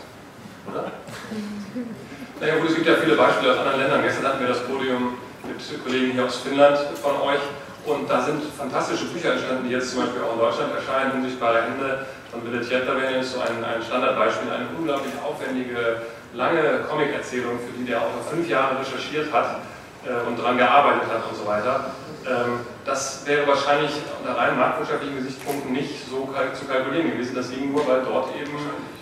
[0.67, 0.91] oder?
[2.41, 4.01] Naja gut, es gibt ja viele Beispiele aus anderen Ländern.
[4.01, 5.13] Gestern hatten wir das Podium
[5.45, 7.45] mit Kollegen hier aus Finnland von euch
[7.85, 11.21] und da sind fantastische Bücher entstanden, die jetzt zum Beispiel auch in Deutschland erscheinen.
[11.21, 16.01] Unsichtbare Hände von Billet Jätterwen ist so ein, ein Standardbeispiel, eine unglaublich aufwendige,
[16.33, 19.61] lange Comic-Erzählung, für die der Autor fünf Jahre recherchiert hat
[20.09, 21.93] äh, und daran gearbeitet hat und so weiter.
[22.25, 27.35] Ähm, das wäre wahrscheinlich unter rein marktwirtschaftlichen Gesichtspunkten nicht so kalk zu kalkulieren gewesen.
[27.35, 28.57] Das ging nur, weil dort eben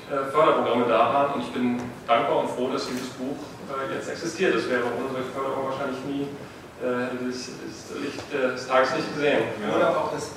[0.10, 3.38] Förderprogramme da waren und ich bin dankbar und froh, dass dieses Buch
[3.69, 4.56] äh, jetzt existiert.
[4.56, 6.26] Das wäre solche Förderung wahrscheinlich nie
[6.82, 9.43] äh, das, das Licht des Tages nicht gesehen.
[9.69, 10.32] Oder auch das,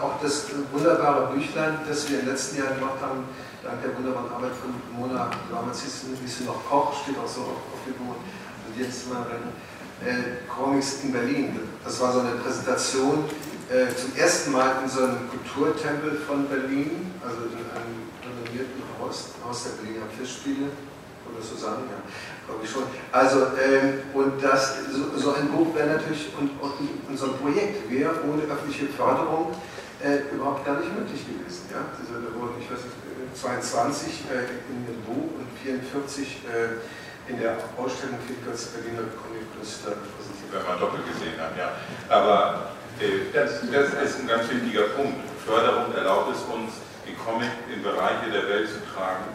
[0.00, 3.28] auch das wunderbare Büchlein, das wir im letzten Jahr gemacht haben,
[3.62, 5.30] dank der wunderbaren Arbeit von Mona
[6.26, 8.16] sie noch Koch, steht auch so auf, dem Buch.
[8.16, 9.26] Und jetzt mal
[10.00, 11.60] äh, Comics in Berlin.
[11.84, 13.24] Das war so eine Präsentation
[13.70, 19.30] äh, zum ersten Mal in so einem Kulturtempel von Berlin, also in einem renommierten Haus,
[19.44, 20.68] Haus der Berliner Festspiele,
[21.24, 21.98] oder sagen, ja,
[22.46, 22.84] glaube ich schon.
[23.10, 27.90] Also, ähm, und das, so, so ein Buch wäre natürlich, und, und, so ein Projekt
[27.90, 29.54] wäre ohne öffentliche Förderung
[30.02, 31.72] äh, überhaupt gar nicht möglich gewesen.
[31.72, 31.88] Ja?
[31.96, 32.94] Also, da wurden, ich weiß nicht,
[33.34, 36.78] 22 äh, in dem Buch und 44 äh,
[37.26, 40.52] in der Ausstellung die Berliner Comiclüster präsentiert.
[40.52, 41.72] Wenn man doppelt gesehen hat, ja.
[42.12, 42.83] Aber äh,
[43.32, 45.18] das, das, ist ein ganz wichtiger Punkt.
[45.44, 49.28] Förderung erlaubt es uns, die Comic in Bereiche der Welt zu tragen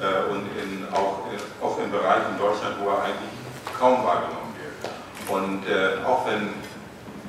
[0.00, 3.34] äh, und in, auch, in, auch in Bereichen in Deutschland, wo er eigentlich
[3.78, 4.74] kaum wahrgenommen wird.
[5.28, 6.54] Und äh, auch wenn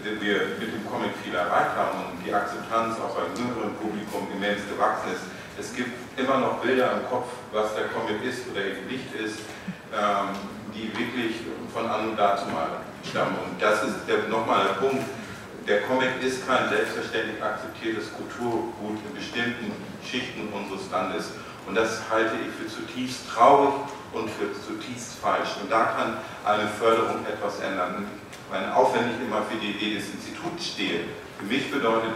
[0.05, 4.61] wir mit dem Comic viel erreicht haben und die Akzeptanz auch beim jüngeren Publikum immens
[4.69, 5.25] gewachsen ist,
[5.57, 9.39] es gibt immer noch Bilder im Kopf, was der Comic ist oder eben nicht ist,
[9.91, 10.35] ähm,
[10.73, 13.35] die wirklich von an und dazu mal stammen.
[13.43, 13.95] Und das ist
[14.29, 15.03] nochmal der Punkt.
[15.67, 19.73] Der Comic ist kein selbstverständlich akzeptiertes Kulturgut in bestimmten
[20.05, 21.31] Schichten unseres Landes.
[21.65, 23.73] Und das halte ich für zutiefst traurig
[24.13, 25.57] und für zutiefst falsch.
[25.59, 28.05] Und da kann eine Förderung etwas ändern.
[28.51, 32.13] Meine, auch wenn ich immer für die Idee des Instituts stehe, für mich bedeutet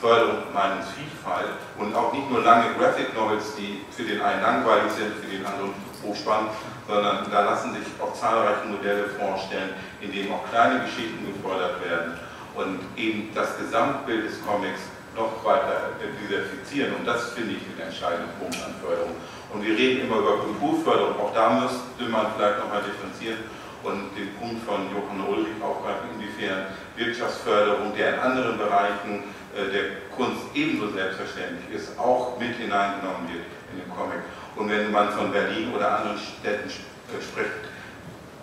[0.00, 5.10] Förderung Meinungsvielfalt und auch nicht nur lange Graphic Novels, die für den einen langweilig sind,
[5.18, 6.50] für den anderen hochspannend,
[6.86, 9.70] sondern da lassen sich auch zahlreiche Modelle vorstellen,
[10.00, 12.14] in denen auch kleine Geschichten gefördert werden
[12.56, 14.80] und eben das Gesamtbild des Comics
[15.14, 16.94] noch weiter diversifizieren.
[16.96, 19.16] Und das finde ich den entscheidenden Punkt an Förderung.
[19.52, 23.38] Und wir reden immer über Kulturförderung, auch da müsste man vielleicht nochmal differenzieren
[23.82, 26.66] und den Punkt von Johann Ulrich aufgreifen, inwiefern
[26.96, 29.22] Wirtschaftsförderung, der in anderen Bereichen
[29.54, 29.84] äh, der
[30.16, 34.20] Kunst ebenso selbstverständlich ist, auch mit hineingenommen wird in den Comic.
[34.56, 37.75] Und wenn man von Berlin oder anderen Städten äh, spricht,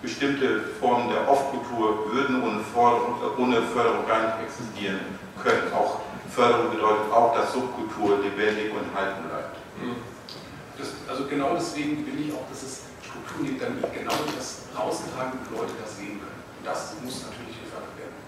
[0.04, 2.60] bestimmte Formen der Off-Kultur würden ohne,
[3.38, 5.00] ohne Förderung gar nicht existieren
[5.42, 5.72] können.
[5.72, 9.56] Auch Förderung bedeutet auch, dass Subkultur lebendig und halten bleibt.
[9.80, 9.96] Mhm.
[10.76, 15.40] Das, also genau deswegen will ich auch, dass es Strukturen gibt, damit genau das raustragen
[15.40, 16.42] und Leute das sehen können.
[16.60, 18.18] Und das muss natürlich gefördert werden.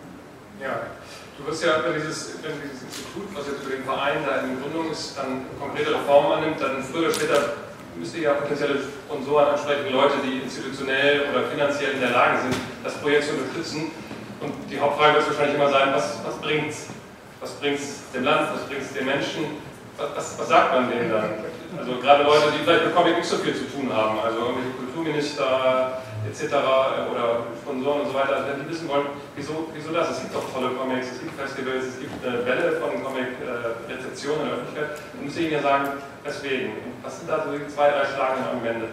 [0.63, 0.97] Ja,
[1.37, 4.57] du wirst ja, wenn dieses, wenn dieses Institut, was jetzt für den Verein da in
[4.63, 7.66] Gründung ist, dann konkrete Reformen annimmt, dann früher oder später
[7.99, 12.95] müsste ja potenzielle Sponsoren ansprechen, Leute, die institutionell oder finanziell in der Lage sind, das
[12.95, 13.91] Projekt zu unterstützen.
[14.41, 16.87] Und die Hauptfrage wird wahrscheinlich immer sein, was, was bringt es?
[17.41, 19.45] Was bringt es dem Land, was bringt es den Menschen?
[19.97, 21.45] Was, was, was, sagt man denen dann?
[21.79, 24.77] Also gerade Leute, die vielleicht mit Comic nicht so viel zu tun haben, also irgendwelche
[24.77, 26.55] Kulturminister etc.
[27.11, 30.11] oder Sponsoren und so weiter, also wenn die wissen wollen, wieso, wieso das?
[30.11, 34.49] Es gibt doch tolle Comics, es gibt Festivals, es gibt eine Welle von Comic-Rezeptionen in
[34.49, 34.91] der Öffentlichkeit.
[35.13, 35.85] Dann muss ich Ihnen ja sagen,
[36.25, 36.71] weswegen.
[37.03, 38.87] Was sind da so die zwei, drei schlagenden Argumente?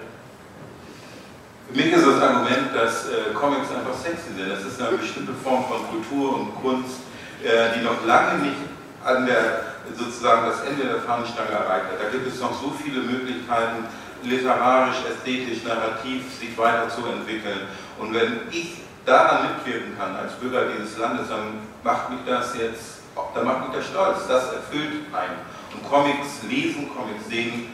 [1.68, 4.52] Für mich ist das Argument, dass äh, Comics einfach sexy sind.
[4.52, 7.02] Das ist eine bestimmte Form von Kultur und Kunst,
[7.42, 8.62] äh, die noch lange nicht
[9.04, 12.00] an der sozusagen das Ende der Fahnenstange erreicht hat.
[12.00, 13.84] Da gibt es noch so viele Möglichkeiten,
[14.26, 17.62] literarisch, ästhetisch, narrativ sich weiterzuentwickeln.
[18.00, 23.02] Und wenn ich daran mitwirken kann als Bürger dieses Landes, dann macht mich das jetzt,
[23.36, 24.28] dann macht mich das stolz.
[24.28, 25.38] Das erfüllt einen.
[25.74, 27.74] Und Comics lesen, Comics sehen,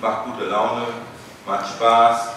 [0.00, 0.86] macht gute Laune,
[1.46, 2.28] macht Spaß,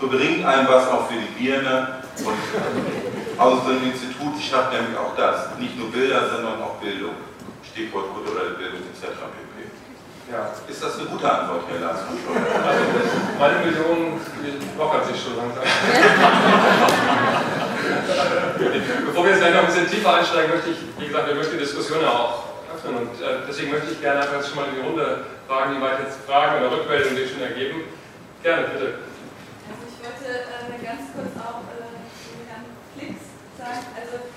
[0.00, 2.02] bringt einem was auch für die Birne.
[2.24, 5.56] Und aus dem Institut schafft nämlich auch das.
[5.58, 7.14] Nicht nur Bilder, sondern auch Bildung.
[7.62, 9.47] Stichwort kulturelle Bildung etc.
[10.30, 10.52] Ja.
[10.68, 12.00] Ist das eine gute Antwort, Herr Lars?
[12.04, 12.12] Also,
[13.38, 14.20] meine Million
[14.76, 15.62] lockert sich schon langsam.
[19.06, 21.56] Bevor wir jetzt gleich noch ein bisschen tiefer einsteigen, möchte ich, wie gesagt, wir möchten
[21.56, 24.74] die Diskussion ja auch öffnen und äh, deswegen möchte ich gerne einfach schon mal in
[24.76, 27.84] die Runde fragen, wie weit jetzt Fragen oder Rückmeldungen sich schon ergeben.
[28.42, 28.98] Gerne, bitte.
[29.64, 31.88] Also ich wollte äh, ganz kurz auch äh,
[32.52, 34.28] Herrn Flix sagen, also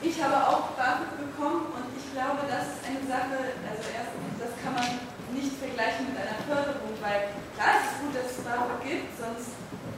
[0.00, 4.09] ich habe auch BAföG bekommen und ich glaube, das ist eine Sache, also man
[5.32, 9.54] nicht vergleichen mit einer Förderung, weil klar ist es gut, dass es BAföG gibt, sonst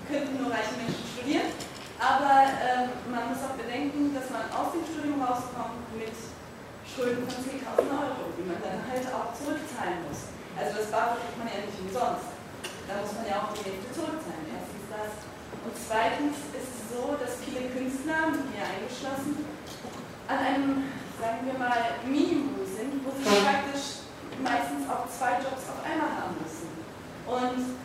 [0.09, 1.51] könnten nur reiche Menschen studieren,
[1.97, 6.12] aber ähm, man muss auch bedenken, dass man aus dem Studium rauskommt mit
[6.83, 10.35] Schulden von 10.000 Euro, die man dann halt auch zurückzahlen muss.
[10.59, 12.35] Also das BAföG kriegt man ja nicht umsonst.
[12.90, 14.45] Da muss man ja auch die Hälfte zurückzahlen.
[14.51, 15.12] Erstens das.
[15.62, 19.47] Und zweitens ist es so, dass viele Künstler, mir eingeschlossen,
[20.27, 20.90] an einem,
[21.23, 24.02] sagen wir mal, Minimum sind, wo sie praktisch
[24.42, 26.70] meistens auch zwei Jobs auf einmal haben müssen.
[27.26, 27.78] Und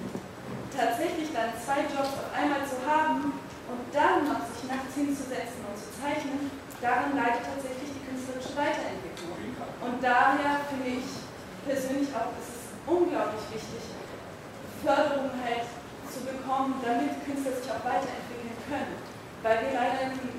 [0.74, 3.38] tatsächlich dann zwei Jobs auf einmal zu haben
[3.70, 9.38] und dann noch sich nachts hinzusetzen und zu zeichnen, daran leidet tatsächlich die künstlerische Weiterentwicklung.
[9.82, 11.10] Und daher finde ich
[11.66, 13.84] persönlich auch, es ist unglaublich wichtig,
[14.82, 15.66] Förderung halt
[16.06, 18.96] zu bekommen, damit Künstler sich auch weiterentwickeln können.
[19.42, 20.38] Weil wir leider in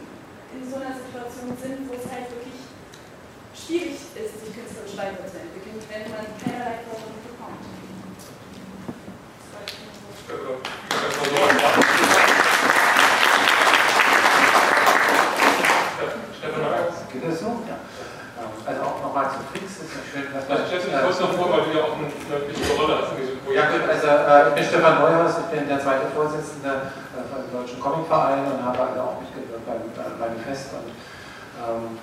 [0.53, 2.58] in so einer Situation sind, wo es halt wirklich
[3.67, 7.65] schwierig ist, sich künstlerisch weiterzuentwickeln, wenn man keinerlei Förderung bekommt.
[17.13, 17.51] Geht das so?
[17.67, 17.79] Ja.
[18.69, 20.61] Also auch nochmal zu Fix, ist ja schön, dass man.
[20.69, 23.41] Stefan, ich muss noch vor, weil du ja auch eine wichtige Rolle hast in diesem
[23.41, 23.65] Projekt.
[23.65, 27.43] Ja, gut, also äh, ich bin Stefan Neuhaus, ich bin der zweite Vorsitzende äh, vom
[27.49, 30.77] Deutschen Comicverein und habe also auch mitgewirkt beim, beim Manifest.
[30.77, 30.93] Und,
[31.65, 31.99] ähm,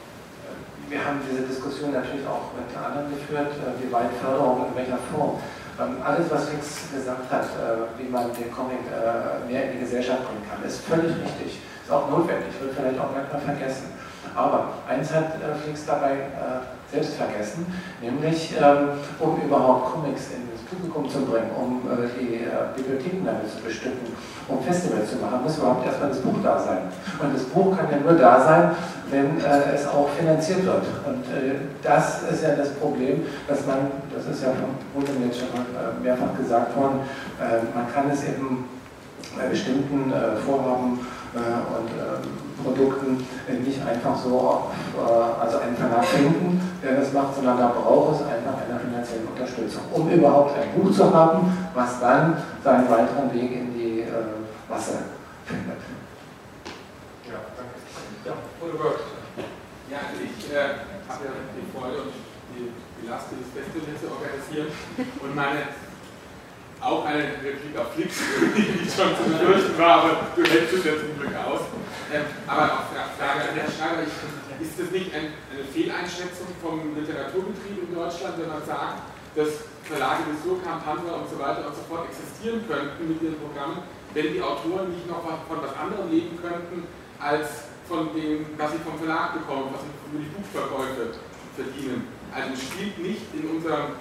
[0.89, 5.00] wir haben diese Diskussion natürlich auch mit anderen geführt, äh, wie weit Förderung in welcher
[5.12, 5.41] Form.
[5.80, 9.80] Ähm, alles, was Fix gesagt hat, äh, wie man den Comic äh, mehr in die
[9.84, 11.60] Gesellschaft bringen kann, ist völlig richtig.
[11.84, 13.93] Ist auch notwendig, wird vielleicht auch manchmal vergessen.
[14.34, 16.17] Aber eins hat Flix dabei
[16.91, 17.65] selbst vergessen,
[18.02, 23.49] nämlich ähm, um überhaupt Comics in Publikum zu bringen, um äh, die äh, Bibliotheken damit
[23.49, 24.13] zu bestücken,
[24.47, 26.89] um Festivals zu machen, muss überhaupt erstmal das Buch da sein.
[27.19, 28.71] Und das Buch kann ja nur da sein,
[29.10, 30.86] wenn äh, es auch finanziert wird.
[31.06, 35.39] Und äh, das ist ja das Problem, dass man, das ist ja von Wohlem jetzt
[35.39, 35.49] schon
[36.01, 36.99] mehrfach gesagt worden,
[37.73, 38.65] man kann es eben
[39.38, 40.12] bei bestimmten
[40.45, 40.99] Vorhaben
[41.34, 41.89] und
[42.63, 43.25] Produkten
[43.63, 44.63] nicht einfach so auf
[44.95, 48.35] äh, also einen Verlag finden, der das macht, sondern da braucht es finanzielle
[49.36, 54.32] Unterstützung, um überhaupt ein Buch zu haben, was dann seinen weiteren Weg in die äh,
[54.70, 55.12] Masse
[55.45, 55.84] findet.
[57.28, 57.76] Ja, danke.
[58.24, 58.34] Ja.
[59.91, 62.14] Ja, ich äh, habe ja die Freude und
[62.55, 64.72] die, die Last, dieses Festival zu organisieren
[65.22, 65.68] und meine
[66.82, 68.18] auch eine Replik auf Flix,
[68.55, 71.62] die schon zu befürchten war, aber du hältst es ja zum Glück aus.
[72.14, 72.86] Ähm, aber auch
[73.18, 78.49] Frage an Herrn Schreiber, ist das nicht ein, eine Fehleinschätzung vom Literaturbetrieb in Deutschland, wenn
[78.49, 83.08] man sagt, dass Verlage wie Surkamp, Hansa und so weiter und so fort existieren könnten
[83.08, 83.84] mit ihren Programmen,
[84.16, 86.88] wenn die Autoren nicht noch von was anderem leben könnten,
[87.20, 91.20] als von dem, was sie vom Verlag bekommen, was sie für die Buchverkäufe
[91.54, 92.08] verdienen.
[92.34, 94.00] Also es spielt nicht in unserem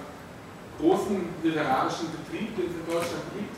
[0.79, 3.53] großen literarischen Betrieb, den es in Deutschland gibt,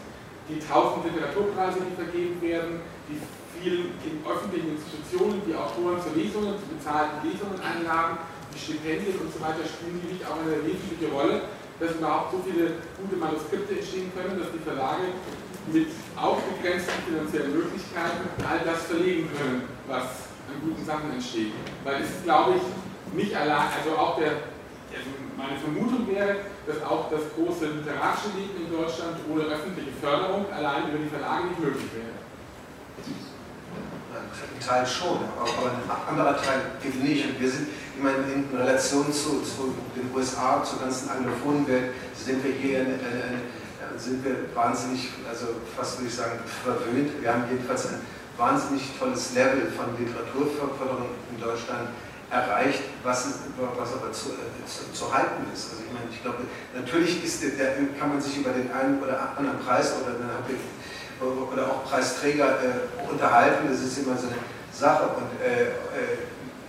[0.49, 2.73] die tausend Literaturpreise, die vergeben werden,
[3.07, 3.17] die
[3.57, 8.21] vielen öffentlichen Institutionen, die Autoren zu Lesungen, zu bezahlten Lesungen einladen,
[8.53, 11.41] die Stipendien und so weiter, spielen die nicht auch eine wesentliche Rolle,
[11.79, 15.13] dass überhaupt so viele gute Manuskripte entstehen können, dass die Verlage
[15.71, 21.53] mit auch begrenzten finanziellen Möglichkeiten all das verlegen können, was an guten Sachen entsteht.
[21.83, 22.63] Weil es glaube ich,
[23.13, 24.33] nicht allein, also auch der
[25.37, 30.89] meine Vermutung wäre, dass auch das große literarische Leben in Deutschland ohne öffentliche Förderung allein
[30.89, 32.17] über die Verlage nicht möglich wäre.
[34.17, 37.25] Ein Teil schon, aber ein anderer Teil geht nicht.
[37.25, 41.93] Und wir sind, ich meine, in Relation zu, zu den USA, zur ganzen anglophonen Welt,
[42.13, 47.21] sind wir hier in, in, in, sind wir wahnsinnig, also fast würde ich sagen, verwöhnt.
[47.21, 48.01] Wir haben jedenfalls ein
[48.37, 51.89] wahnsinnig tolles Level von Literaturförderung in Deutschland
[52.29, 53.25] erreicht, was,
[53.57, 54.31] was aber zu,
[54.67, 55.71] zu, zu, halten ist.
[55.71, 56.43] Also ich meine, ich glaube,
[56.75, 60.11] natürlich ist der, kann man sich über den einen oder anderen Preis oder,
[61.21, 64.37] oder auch Preisträger äh, unterhalten, das ist immer so eine
[64.71, 65.09] Sache.
[65.15, 65.71] Und, äh, äh,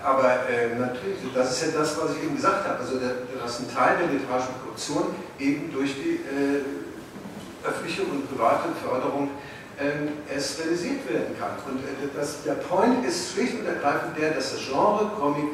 [0.02, 0.38] aber
[0.78, 3.00] natürlich, das ist ja das, was ich eben gesagt habe, also
[3.42, 6.20] dass ein Teil der literarischen Produktion eben durch die
[7.64, 9.30] öffentliche und private Förderung
[9.80, 11.50] ähm, es realisiert werden kann.
[11.66, 11.82] Und
[12.16, 15.50] das, der Point ist schlicht und ergreifend der, dass das Genre Comic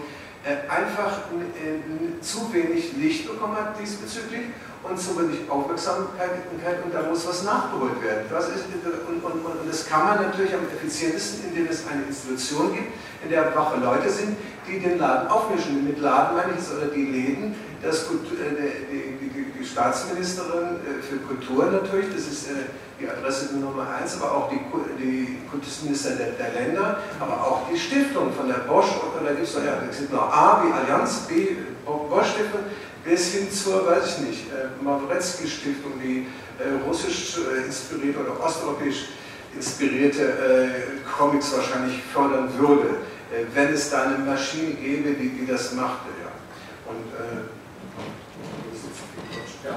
[0.69, 4.43] einfach äh, zu wenig Licht bekommen hat diesbezüglich
[4.83, 6.45] und zu wenig Aufmerksamkeit
[6.85, 8.27] und da muss was nachgeholt werden.
[8.29, 8.65] Das ist,
[9.09, 12.93] und, und, und das kann man natürlich am effizientesten, indem es eine Institution gibt,
[13.25, 14.37] in der wache Leute sind,
[14.69, 15.87] die den Laden aufmischen.
[15.87, 19.24] Mit Laden meine ich jetzt, oder die Läden, das, die, die,
[19.65, 20.77] die, Staatsministerin
[21.09, 22.47] für Kultur natürlich, das ist
[23.01, 24.61] die Adresse Nummer eins, aber auch die,
[25.51, 28.87] Kultusminister der, der, Länder, aber auch die Stiftung von der Bosch,
[29.17, 32.61] und da gibt es noch, ja, es gibt noch A wie Allianz, B Bosch Stiftung,
[33.05, 36.27] bis hin zur, weiß ich nicht, äh, Mawretzki Stiftung, die
[36.59, 39.09] äh, russisch äh, inspirierte oder osteuropäisch
[39.55, 40.69] inspirierte äh,
[41.17, 42.89] Comics wahrscheinlich fördern würde,
[43.33, 46.09] äh, wenn es da eine Maschine gäbe, die, die das machte.
[46.23, 46.31] Ja.
[46.91, 47.54] Und, äh,
[49.65, 49.77] ja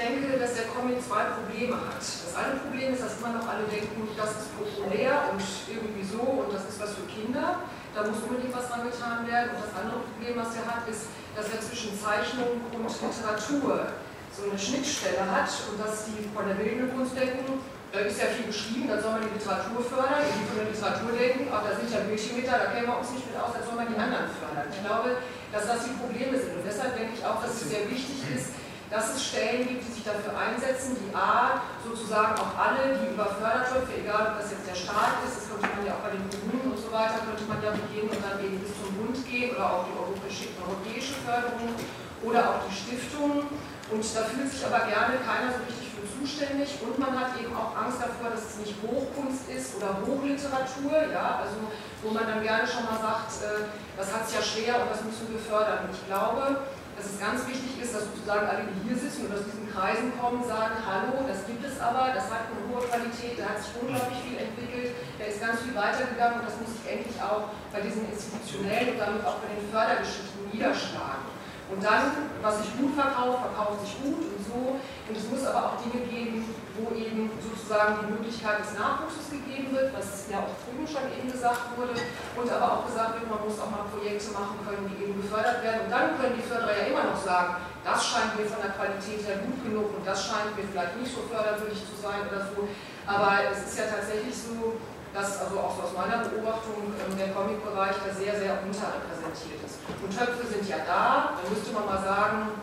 [0.00, 2.00] denke, dass der Comic zwei Probleme hat.
[2.00, 6.24] Das eine Problem ist, dass immer noch alle denken, das ist populär und irgendwie so
[6.24, 7.60] und das ist was für Kinder.
[7.92, 9.50] Da muss unbedingt was dran getan werden.
[9.52, 13.92] Und das andere Problem, was er hat, ist, dass er zwischen Zeichnung und Literatur
[14.30, 17.60] so eine Schnittstelle hat und dass die von der bildenden Kunst denken,
[17.98, 21.50] ist ja viel geschrieben, dann soll man die Literatur fördern, die von der Literatur denken,
[21.50, 23.90] ach, da sind ja mit da, kennen wir uns nicht mit aus, dann soll man
[23.90, 24.70] die anderen fördern.
[24.70, 25.18] Ich glaube,
[25.50, 28.54] dass das die Probleme sind und deshalb denke ich auch, dass es sehr wichtig ist,
[28.90, 33.26] dass es Stellen gibt, die sich dafür einsetzen, die A, sozusagen auch alle, die über
[33.38, 36.26] Fördertöpfe, egal ob das jetzt der Staat ist, das könnte man ja auch bei den
[36.26, 39.54] Kommunen und so weiter, könnte man ja beginnen und dann eben bis zum Bund gehen
[39.54, 41.74] oder auch die europäische, europäische Förderung
[42.22, 43.46] oder auch die Stiftung.
[43.90, 45.89] Und da fühlt sich aber gerne keiner so richtig
[46.20, 51.08] zuständig und man hat eben auch Angst davor, dass es nicht Hochkunst ist oder Hochliteratur,
[51.08, 51.56] ja, also
[52.04, 55.00] wo man dann gerne schon mal sagt, äh, das hat es ja schwer und das
[55.00, 55.88] müssen wir fördern.
[55.88, 59.32] Und ich glaube, dass es ganz wichtig ist, dass sozusagen alle, die hier sitzen und
[59.32, 63.40] aus diesen Kreisen kommen, sagen, hallo, das gibt es aber, das hat eine hohe Qualität,
[63.40, 66.84] da hat sich unglaublich viel entwickelt, da ist ganz viel weitergegangen und das muss sich
[66.84, 71.24] endlich auch bei diesen institutionellen und damit auch bei den Fördergeschichten niederschlagen.
[71.70, 74.76] Und dann, was sich gut verkauft, verkauft sich gut und so.
[74.82, 76.42] Und es muss aber auch Dinge geben,
[76.74, 81.30] wo eben sozusagen die Möglichkeit des Nachwuchses gegeben wird, was ja auch drüben schon eben
[81.30, 81.94] gesagt wurde.
[82.34, 85.62] Und aber auch gesagt wird, man muss auch mal Projekte machen können, die eben gefördert
[85.62, 85.86] werden.
[85.86, 89.24] Und dann können die Förderer ja immer noch sagen, das scheint mir von der Qualität
[89.24, 92.68] her gut genug und das scheint mir vielleicht nicht so förderwürdig zu sein oder so.
[93.06, 94.76] Aber es ist ja tatsächlich so,
[95.14, 99.82] dass also auch aus meiner Beobachtung ähm, der Comic-Bereich da sehr, sehr unterrepräsentiert ist.
[99.98, 102.54] Und Töpfe sind ja da, da müsste man mal sagen,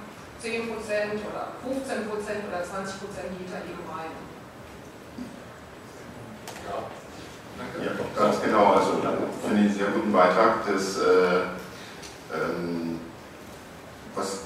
[0.42, 0.70] 10%
[1.26, 2.68] oder 15% oder 20%
[3.38, 4.14] geht da eben rein.
[6.66, 6.84] Ja,
[7.58, 7.86] danke.
[7.86, 8.74] Ja, ganz genau.
[8.74, 8.92] Also
[9.46, 10.66] finde ich einen sehr guten Beitrag.
[10.68, 11.42] Das, äh,
[12.34, 13.00] ähm,
[14.16, 14.42] was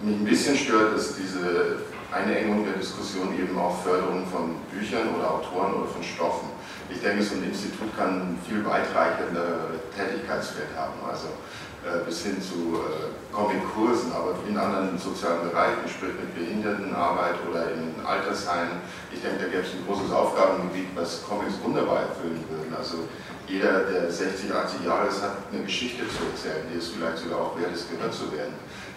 [0.00, 1.76] mich ein bisschen stört, ist diese
[2.12, 6.56] Einengung der Diskussion eben auf Förderung von Büchern oder Autoren oder von Stoffen
[6.88, 11.28] ich denke, so ein Institut kann viel weitreichende Tätigkeitsfeld haben, also
[12.04, 17.94] bis hin zu äh, Comic-Kursen, aber in anderen sozialen Bereichen, sprich mit Behindertenarbeit oder in
[18.04, 18.82] Altersheimen.
[19.12, 22.74] Ich denke, da gäbe es ein großes Aufgabengebiet, was Comics wunderbar erfüllen würden.
[22.74, 23.06] Also
[23.46, 27.40] jeder, der 60, 80 Jahre ist, hat eine Geschichte zu erzählen, die es vielleicht sogar
[27.40, 28.54] auch wert ist, gehört zu werden.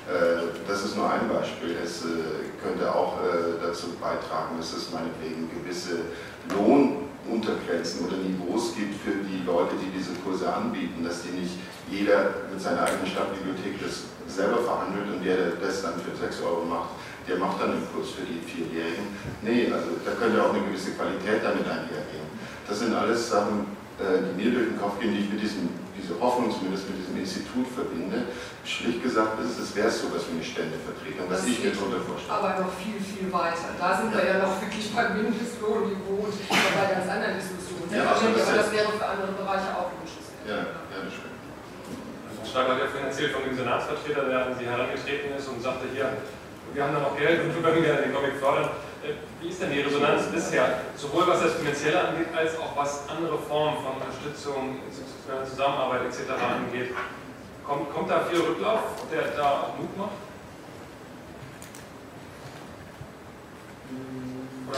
[0.09, 1.77] Äh, das ist nur ein Beispiel.
[1.83, 6.09] Es äh, könnte auch äh, dazu beitragen, dass es meinetwegen gewisse
[6.49, 9.18] Lohn Untergrenzen oder Niveaus gibt für
[9.49, 11.57] Leute, die diese Kurse anbieten, dass die nicht
[11.89, 16.45] jeder mit seiner eigenen Stadtbibliothek das selber verhandelt und der, der das dann für 6
[16.45, 16.93] Euro macht,
[17.25, 19.09] der macht dann einen Kurs für die Vierjährigen.
[19.41, 22.29] Nee, also da könnte auch eine gewisse Qualität damit einhergehen.
[22.69, 23.65] Das sind alles Sachen,
[23.97, 27.01] äh, die mir durch den Kopf gehen, die ich mit diesem, diese Hoffnung zumindest mit
[27.01, 28.29] diesem Institut verbinde.
[28.63, 32.01] Schlicht gesagt ist es, wäre so etwas wie eine Ständevertretung, was das ich mir darunter
[32.05, 32.33] vorstelle.
[32.33, 33.73] Aber noch viel, viel weiter.
[33.77, 37.68] Da sind wir ja noch wirklich beim Mindestlohnniveau und bei ganz anderen Diskussionen.
[37.89, 40.45] Ja, das, das wäre für andere Bereiche auch wünschenswert.
[40.45, 40.57] Ja,
[40.93, 41.37] ja, das stimmt.
[42.43, 45.61] Ich Stark hat ja vorhin erzählt von dem Senatsvertreter, der an Sie herangetreten ist und
[45.61, 46.17] sagte, hier,
[46.73, 48.69] wir haben da noch Geld und wir würden gerne den Comic fördern.
[49.01, 53.09] Äh, wie ist denn die Resonanz bisher, sowohl was das Finanzielle angeht, als auch was
[53.09, 56.29] andere Formen von Unterstützung, institutioneller Zusammenarbeit etc.
[56.37, 56.93] angeht?
[57.65, 58.81] Kommt, kommt da viel Rücklauf,
[59.11, 60.17] der da auch Mut macht?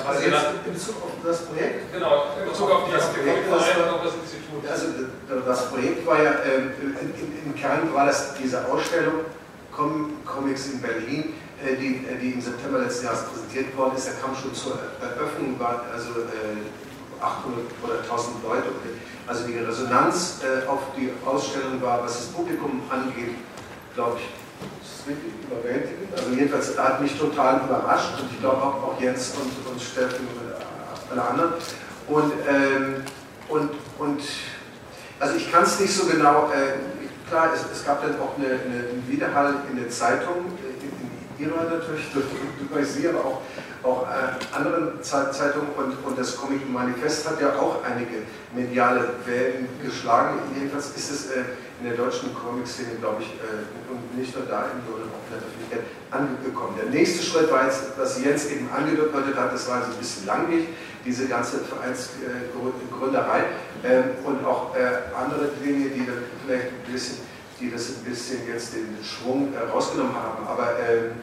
[0.07, 1.93] Also jetzt in Bezug auf das Projekt?
[1.93, 4.63] Genau, in Bezug auf das Projekt, und auf das Institut.
[4.69, 4.85] Also
[5.45, 6.71] das Projekt war ja, ähm,
[7.45, 9.25] im Kern war das diese Ausstellung
[9.71, 11.33] Comics in Berlin,
[11.63, 14.07] äh, die, äh, die im September letzten Jahres präsentiert worden ist.
[14.07, 16.09] Da kam schon zur Eröffnung, war also
[17.19, 18.67] 800 äh, oder 1000 Leute.
[19.27, 23.35] Also die Resonanz auf die Ausstellung war, was das Publikum angeht,
[23.95, 24.40] glaube ich,
[25.05, 26.13] wirklich überwältigend.
[26.15, 30.27] Also jedenfalls hat mich total überrascht und ich glaube auch, auch Jens und, und Steffen
[30.27, 31.53] und alle anderen.
[32.07, 33.03] Und, ähm,
[33.49, 34.21] und, und
[35.19, 36.79] also ich kann es nicht so genau, äh,
[37.29, 40.45] klar, es, es, gab dann auch eine, eine, einen Widerhall in der Zeitung,
[41.37, 43.41] in, in ihrer natürlich, durch sie, aber auch,
[43.83, 48.23] auch äh, anderen Zeitungen und, und das Comic Manifest hat ja auch einige
[48.53, 50.39] mediale Wellen geschlagen.
[50.55, 51.43] Jedenfalls ist es äh,
[51.81, 55.41] in der deutschen Comic-Szene, glaube ich, äh, und nicht nur da, sondern auch in der
[55.41, 56.75] Öffentlichkeit angekommen.
[56.77, 60.27] Der nächste Schritt war jetzt, was Jens eben angedeutet hat, das war so ein bisschen
[60.27, 60.67] langweilig,
[61.03, 63.45] diese ganze Vereinsgründerei
[63.83, 67.17] ähm, und auch äh, andere Dinge, die dann vielleicht ein bisschen,
[67.59, 70.45] die das ein bisschen jetzt den Schwung äh, rausgenommen haben.
[70.45, 71.13] Aber ähm,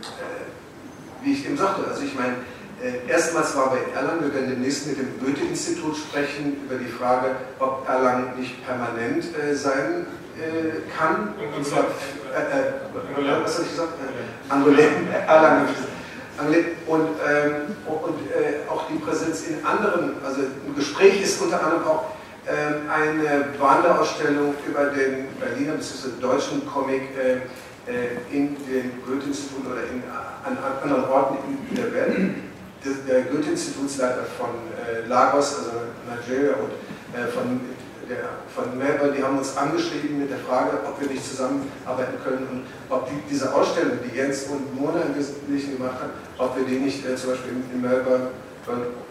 [1.22, 2.36] wie ich eben sagte, also ich meine,
[3.08, 7.88] erstmals war bei Erlangen, wir werden demnächst mit dem Goethe-Institut sprechen über die Frage, ob
[7.88, 10.06] Erlangen nicht permanent sein
[10.38, 11.86] äh, kann, und zwar,
[12.32, 13.94] äh, äh, was habe ich gesagt?
[13.98, 15.66] Äh, Angolen, Erlangen.
[16.86, 21.84] Und, ähm, und äh, auch die Präsenz in anderen, also ein Gespräch ist unter anderem
[21.84, 22.04] auch
[22.46, 26.20] ähm, eine Wanderausstellung über den Berliner bzw.
[26.20, 27.40] deutschen Comic äh,
[28.30, 30.03] in den Goethe-Institut oder in,
[30.45, 31.39] an, an, anderen Orten
[31.70, 32.16] in, der Welt.
[33.09, 34.51] Der Goethe-Institutsleiter von
[35.09, 35.70] Lagos, also
[36.09, 36.72] Nigeria und
[37.32, 37.61] von
[38.09, 42.49] der, von Melbourne, die haben uns angeschrieben mit der Frage, ob wir nicht zusammenarbeiten können
[42.51, 46.64] und ob die, diese Ausstellung, die Jens und Mona im Wesentlichen gemacht haben, ob wir
[46.64, 47.82] die nicht äh, zum Beispiel in, in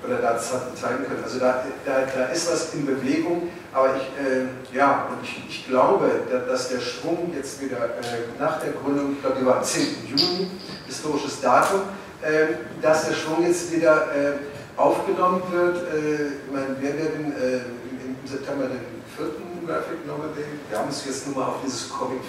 [0.05, 1.23] Oder da zeigen können.
[1.23, 5.67] Also da, da, da ist was in Bewegung, aber ich, äh, ja, und ich, ich
[5.67, 6.09] glaube,
[6.47, 10.07] dass der Schwung jetzt wieder äh, nach der Gründung, ich glaube, die war am 10.
[10.07, 10.47] Juni,
[10.85, 11.81] historisches Datum,
[12.21, 14.33] äh, dass der Schwung jetzt wieder äh,
[14.77, 15.77] aufgenommen wird.
[15.77, 20.45] Äh, ich meine, wir werden äh, September den vierten Graphic Novel Day.
[20.69, 22.21] Wir haben uns jetzt nur mal auf dieses Comic,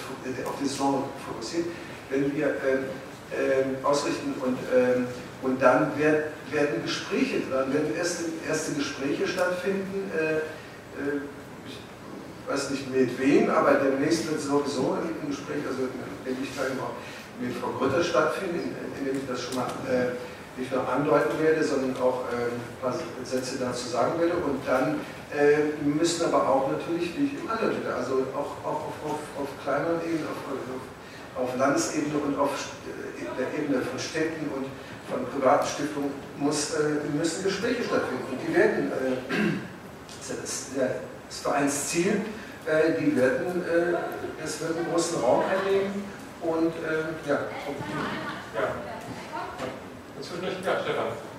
[0.45, 1.65] auf dieses Genre fokussiert.
[2.09, 2.81] Wenn wir äh,
[3.31, 5.05] äh, ausrichten und, äh,
[5.41, 10.11] und dann werd, werden Gespräche, dann werden erste, erste Gespräche stattfinden.
[10.17, 11.21] Äh, äh,
[11.65, 11.77] ich
[12.51, 15.83] weiß nicht mit wem, aber demnächst wird sowieso ein Gespräch, also
[16.25, 16.81] dem ich teilnehme,
[17.39, 19.67] mit Frau Grütter stattfinden, in, in dem ich das schon mal
[20.57, 24.33] nicht nur andeuten werde, sondern auch ein paar Sätze dazu sagen werde.
[24.33, 24.99] Und dann
[25.31, 29.49] äh, müssen aber auch natürlich, wie ich im andeutete, also auch, auch auf, auf, auf
[29.63, 32.49] kleineren Ebenen, auf, auf, auf Landesebene und auf
[32.89, 34.65] äh, der Ebene von Städten und
[35.09, 38.25] von privaten Stiftungen muss, äh, müssen Gespräche stattfinden.
[38.31, 40.67] Und die werden, äh, das,
[41.27, 42.21] das Vereinsziel,
[42.65, 46.03] äh, die werden, äh, es wird einen großen Raum einnehmen
[46.41, 47.39] und äh, ja.
[48.55, 48.67] ja.
[50.17, 51.29] Inzwischen, ja, Stefan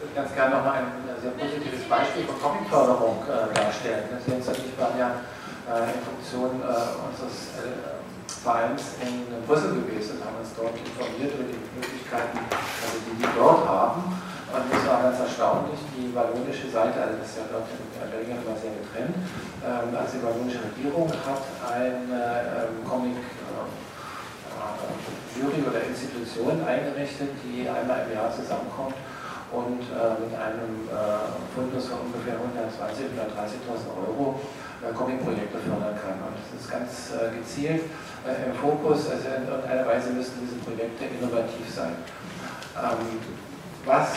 [0.00, 4.08] würde ganz gerne nochmal ein sehr positives Beispiel von Comicförderung äh, darstellen.
[4.24, 5.20] Sie und ich waren ja
[5.68, 7.52] äh, in Funktion äh, unseres
[8.36, 13.16] äh, Vereins in Brüssel gewesen und haben uns dort informiert über die Möglichkeiten, also die
[13.18, 14.02] wir dort haben.
[14.50, 18.42] Und das war ganz erstaunlich, die wallonische Seite, also das ist ja dort in Belgien
[18.42, 19.14] immer sehr getrennt,
[19.62, 23.62] ähm, also die wallonische Regierung hat eine ähm, Comic äh,
[25.38, 28.98] Jury oder Institution eingerichtet, die einmal im Jahr zusammenkommt
[29.54, 34.59] und äh, mit einem äh, Fundus von ungefähr 120.000 oder 30.000 Euro äh,
[34.96, 36.16] Comic-Projekte fördern kann.
[36.24, 37.84] Und das ist ganz äh, gezielt
[38.24, 39.12] äh, im Fokus.
[39.12, 41.94] Also in irgendeiner Weise müssen diese Projekte innovativ sein.
[42.76, 43.20] Ähm,
[43.84, 44.08] was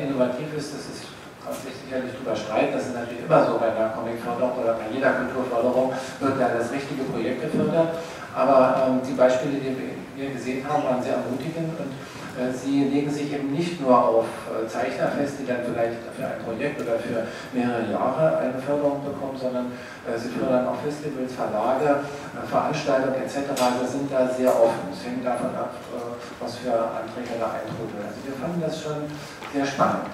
[0.00, 3.74] innovativ ist, das ist kann sich sicherlich darüber streiten, das ist natürlich immer so bei
[3.74, 7.98] einer Comicförderung oder bei jeder Kulturförderung, wird ja das richtige Projekt gefördert.
[8.34, 9.74] Aber ähm, die Beispiele, die
[10.16, 11.90] wir gesehen haben, waren sehr ermutigend und
[12.54, 16.40] sie legen sich eben nicht nur auf äh, Zeichner fest, die dann vielleicht für ein
[16.40, 19.72] Projekt oder für mehrere Jahre eine Förderung bekommen, sondern
[20.08, 22.00] äh, sie fördern auch Festivals, Verlage,
[22.48, 23.52] Veranstaltungen etc.
[23.52, 24.88] Wir sind da sehr offen.
[24.88, 25.76] Es hängt davon ab,
[26.40, 28.00] was für Anträge da eintrudeln.
[28.00, 29.04] Also wir fanden das schon
[29.52, 30.08] sehr spannend.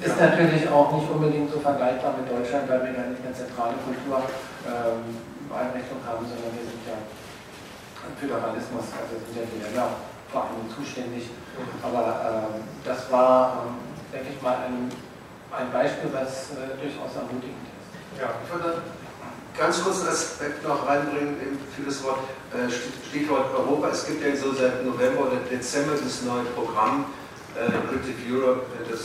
[0.00, 3.76] ist natürlich auch nicht unbedingt so vergleichbar mit Deutschland, weil wir da nicht eine zentrale
[3.84, 6.96] Kultureinrichtung haben, sondern wir sind ja
[8.16, 11.30] Föderalismus, also sind ja die Länder allem zuständig.
[11.82, 13.74] Aber ähm, das war, ähm,
[14.12, 14.90] denke ich mal, ein,
[15.52, 18.20] ein Beispiel, was äh, durchaus ermutigend ist.
[18.20, 18.82] Ja, ich würde
[19.56, 22.20] ganz kurz einen Aspekt noch reinbringen für das Wort
[22.54, 22.70] äh,
[23.08, 23.88] Stichwort Europa.
[23.88, 27.06] Es gibt ja so seit November oder Dezember das neue Programm
[27.56, 29.00] äh, British Europe, das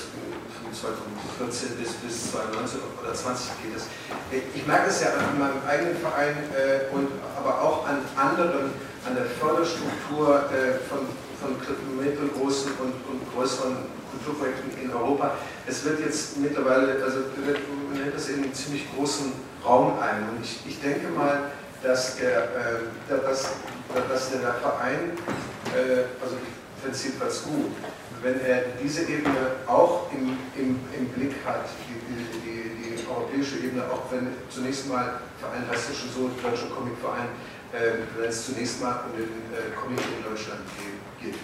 [0.73, 3.85] 2014 bis, bis 2019 oder 20 geht es.
[4.55, 8.71] Ich merke es ja an meinem eigenen Verein äh, und aber auch an anderen,
[9.05, 10.49] an der Förderstruktur
[10.89, 11.05] von,
[11.41, 11.55] von
[11.99, 13.77] mittelgroßen und, und größeren
[14.11, 15.35] Kulturprojekten in Europa.
[15.67, 19.33] Es wird jetzt mittlerweile, also man nennt das in einem ziemlich großen
[19.65, 20.29] Raum ein.
[20.29, 21.51] Und ich, ich denke mal,
[21.81, 23.49] dass der, äh, dass,
[24.09, 25.17] dass der Verein,
[25.75, 27.71] äh, also ich finde es jedenfalls gut,
[28.23, 33.57] wenn er diese Ebene auch im, im, im Blick hat, die, die, die, die, europäische
[33.57, 37.27] Ebene, auch wenn zunächst mal, Verein heißt ja schon so, Deutscher Comicverein,
[37.73, 40.61] äh, wenn es zunächst mal um den äh, Comic in Deutschland
[41.21, 41.35] geht.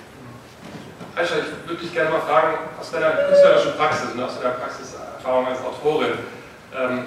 [1.15, 5.47] Aisha, ich würde dich gerne mal fragen, aus deiner künstlerischen Praxis und aus deiner Praxiserfahrung
[5.47, 6.13] als Autorin,
[6.73, 7.03] ähm,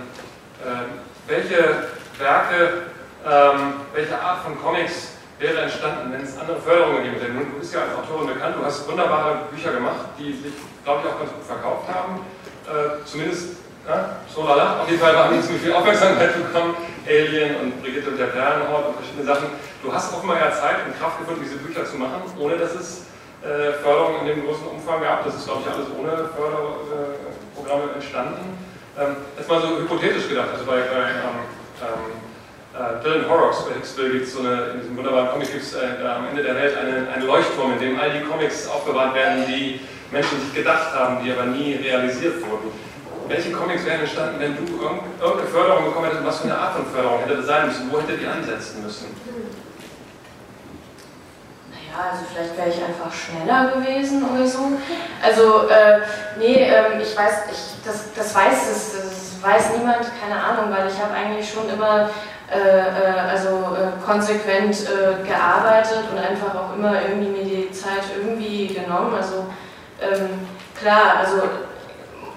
[0.67, 2.83] ähm, welche Werke,
[3.25, 5.12] ähm, welche Art von Comics
[5.43, 7.33] wäre entstanden, wenn es andere Förderungen gegeben hätte?
[7.33, 11.11] Du bist ja als Autorin bekannt, du hast wunderbare Bücher gemacht, die sich, glaube ich,
[11.11, 12.23] auch ganz gut verkauft haben.
[12.71, 14.81] Äh, zumindest, ja, so lala.
[14.81, 16.77] Auf jeden Fall haben die ziemlich viel Aufmerksamkeit bekommen.
[17.05, 19.49] Alien und Brigitte und der Perlenhort und verschiedene Sachen.
[19.83, 23.11] Du hast offenbar ja Zeit und Kraft gefunden, diese Bücher zu machen, ohne dass es
[23.43, 25.25] äh, Förderung in dem großen Umfang gab.
[25.25, 28.55] Das ist, glaube ich, alles ohne Förderprogramme entstanden.
[28.95, 31.43] Ähm, jetzt so hypothetisch gedacht, also bei, bei ähm,
[31.83, 32.32] ähm,
[32.75, 35.75] äh, Dylan Horrocks bei Hicksville gibt es so eine, in diesem wunderbaren Comic gibt es
[35.75, 39.45] äh, am Ende der Welt einen, einen Leuchtturm, in dem all die Comics aufbewahrt werden,
[39.47, 42.73] die Menschen sich gedacht haben, die aber nie realisiert wurden.
[43.29, 46.25] Welche Comics wären entstanden, wenn du irgendeine Förderung bekommen hättest?
[46.25, 47.91] Was für eine Art von Förderung hätte das sein müssen?
[47.91, 49.07] Wo hätte die ansetzen müssen?
[51.93, 54.73] Ja, also vielleicht wäre ich einfach schneller gewesen oder so.
[55.23, 56.01] Also, äh,
[56.39, 60.89] nee, äh, ich weiß, ich, das, das weiß es, das weiß niemand, keine Ahnung, weil
[60.89, 62.11] ich habe eigentlich schon immer
[62.51, 68.05] äh, äh also äh, konsequent äh, gearbeitet und einfach auch immer irgendwie mir die Zeit
[68.17, 69.15] irgendwie genommen.
[69.15, 69.47] Also
[70.01, 70.47] ähm,
[70.79, 71.43] klar, also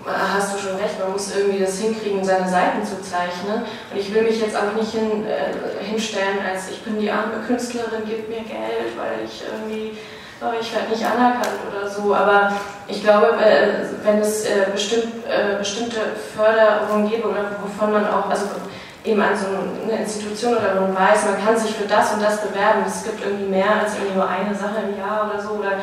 [0.06, 3.64] hast du schon recht, man muss irgendwie das hinkriegen, seine Seiten zu zeichnen.
[3.92, 7.44] Und ich will mich jetzt auch nicht hin, äh, hinstellen, als ich bin die arme
[7.48, 9.98] Künstlerin, gib mir Geld, weil ich irgendwie,
[10.60, 12.14] ich werde nicht anerkannt oder so.
[12.14, 12.52] Aber
[12.88, 16.00] ich glaube, äh, wenn es äh, äh, bestimmte
[16.36, 18.46] Förderungen gibt oder wovon man auch, also
[19.04, 19.46] eben an so
[19.84, 22.84] eine Institution oder man weiß, man kann sich für das und das bewerben.
[22.88, 25.52] Es gibt irgendwie mehr als irgendwie nur eine Sache im Jahr oder so.
[25.60, 25.74] Oder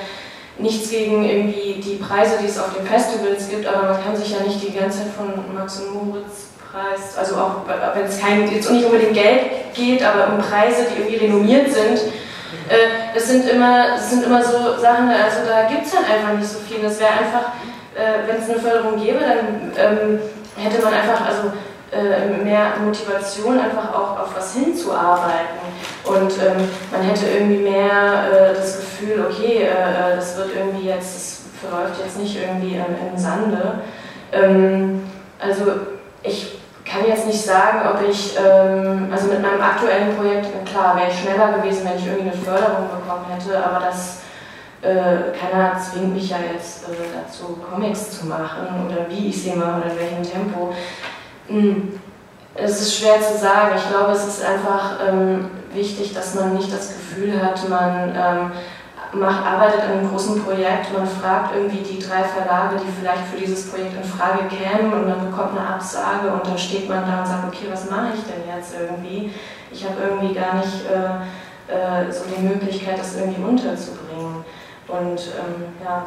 [0.59, 4.33] nichts gegen irgendwie die Preise, die es auf den Festivals gibt, aber man kann sich
[4.33, 7.57] ja nicht die ganze Zeit von Max und Moritz Preis, also auch
[7.95, 12.01] wenn es kein, jetzt nicht unbedingt Geld geht, aber um Preise, die irgendwie renommiert sind,
[12.69, 16.35] äh, das, sind immer, das sind immer so Sachen, also da gibt es dann einfach
[16.39, 16.83] nicht so viel.
[16.83, 17.53] Das wäre einfach,
[17.95, 20.19] äh, wenn es eine Förderung gäbe, dann ähm,
[20.57, 21.53] hätte man einfach, also
[21.93, 25.61] äh, mehr Motivation, einfach auch auf was hinzuarbeiten.
[26.05, 30.89] Und ähm, man hätte irgendwie mehr äh, das Gefühl, okay, äh, äh das wird irgendwie
[30.89, 33.83] jetzt, das verläuft jetzt nicht irgendwie ähm, im Sande.
[34.33, 35.65] Ähm, also
[36.23, 36.62] ich
[36.93, 41.18] kann jetzt nicht sagen, ob ich, ähm, also mit meinem aktuellen Projekt, klar, wäre ich
[41.18, 44.20] schneller gewesen, wenn ich irgendwie eine Förderung bekommen hätte, aber das
[44.82, 49.53] äh, keiner zwingt mich ja jetzt äh, dazu, Comics zu machen oder wie ich sie
[49.53, 50.74] mache oder in welchem Tempo.
[51.47, 52.01] Hm,
[52.55, 53.74] es ist schwer zu sagen.
[53.76, 58.53] Ich glaube, es ist einfach ähm, wichtig, dass man nicht das Gefühl hat, man ähm,
[59.15, 63.39] macht, arbeitet an einem großen Projekt, man fragt irgendwie die drei Verlage, die vielleicht für
[63.39, 67.21] dieses Projekt in Frage kämen und man bekommt eine Absage und dann steht man da
[67.21, 69.33] und sagt, okay, was mache ich denn jetzt irgendwie?
[69.71, 74.45] Ich habe irgendwie gar nicht äh, äh, so die Möglichkeit, das irgendwie unterzubringen.
[74.89, 76.05] Und ähm, ja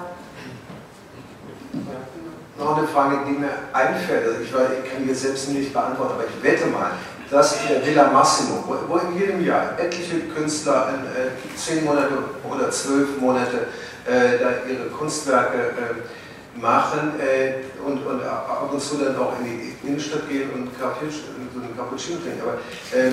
[2.58, 4.28] noch eine Frage, die mir einfällt.
[4.28, 6.91] Also ich, weiß, ich kann die jetzt selbst nicht beantworten, aber ich wette mal,
[7.30, 12.13] dass der Villa Massimo, wo, in jedem Jahr etliche Künstler in äh, zehn Monate
[12.49, 13.67] oder zwölf Monate
[14.05, 17.55] äh, da ihre Kunstwerke äh, machen äh,
[17.86, 22.19] und, und ab und zu dann auch in die Innenstadt gehen und so einen Cappuccino
[22.19, 22.41] trinken.
[22.41, 22.59] Aber
[22.97, 23.11] äh,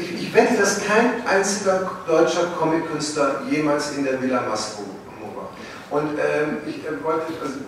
[0.00, 4.96] ich, ich wette, dass kein einziger deutscher Comic-Künstler jemals in der Villa Massimo
[5.90, 7.58] und ähm, ich äh, wollte also,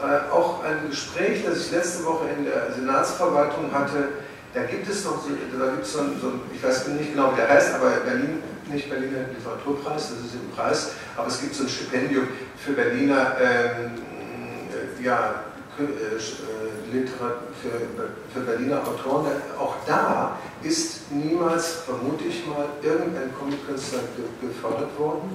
[0.00, 4.08] äh, auch ein Gespräch, das ich letzte Woche in der Senatsverwaltung hatte,
[4.54, 7.48] da gibt es noch, da gibt es so, so ich weiß nicht genau, wie der
[7.48, 11.68] heißt, aber Berlin, nicht Berliner Literaturpreis, das ist ein Preis, aber es gibt so ein
[11.68, 13.92] Stipendium für Berliner, ähm,
[15.02, 15.44] ja,
[15.78, 17.70] äh, Literatur für,
[18.32, 19.26] für Berliner Autoren,
[19.58, 24.00] auch da ist niemals, vermute ich mal, irgendein Comic-Künstler
[24.40, 25.34] gefördert worden.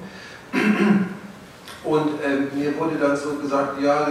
[1.84, 4.08] Und äh, mir wurde dann so gesagt, ja,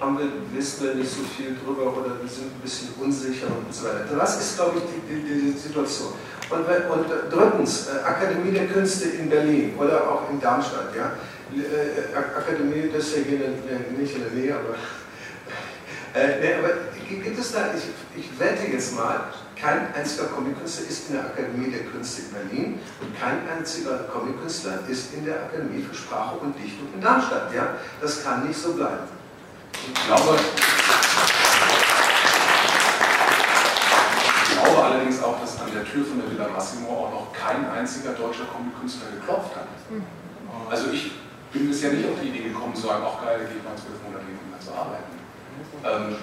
[0.00, 3.72] haben wir, wissen wir nicht so viel drüber oder wir sind ein bisschen unsicher und
[3.72, 4.04] so weiter.
[4.18, 6.12] Das ist, glaube ich, die, die, die Situation.
[6.50, 10.94] Und, und drittens, äh, Akademie der Künste in Berlin oder auch in Darmstadt.
[10.94, 11.12] Ja?
[11.56, 13.38] Äh, Akademie, das ist ja hier
[13.98, 14.74] nicht in der Nähe, aber
[16.14, 16.70] äh, nee, aber
[17.08, 19.28] gibt es da, ich, ich wette jetzt mal,
[19.60, 24.80] kein einziger Comic-Künstler ist in der Akademie der Künste in Berlin und kein einziger Comic-Künstler
[24.88, 27.52] ist in der Akademie für Sprache und Dichtung in Darmstadt.
[27.54, 27.74] Ja?
[28.00, 29.15] Das kann nicht so bleiben.
[29.84, 30.38] Ich glaube,
[34.42, 37.68] ich glaube allerdings auch, dass an der Tür von der Villa Massimo auch noch kein
[37.70, 39.68] einziger deutscher Comic-Künstler geklopft hat.
[40.70, 41.12] Also ich
[41.52, 44.24] bin bisher nicht auf die Idee gekommen, zu sagen, auch geil, geht mal zwölf Monate
[44.26, 45.16] hin, zu arbeiten.
[45.84, 46.16] Ähm,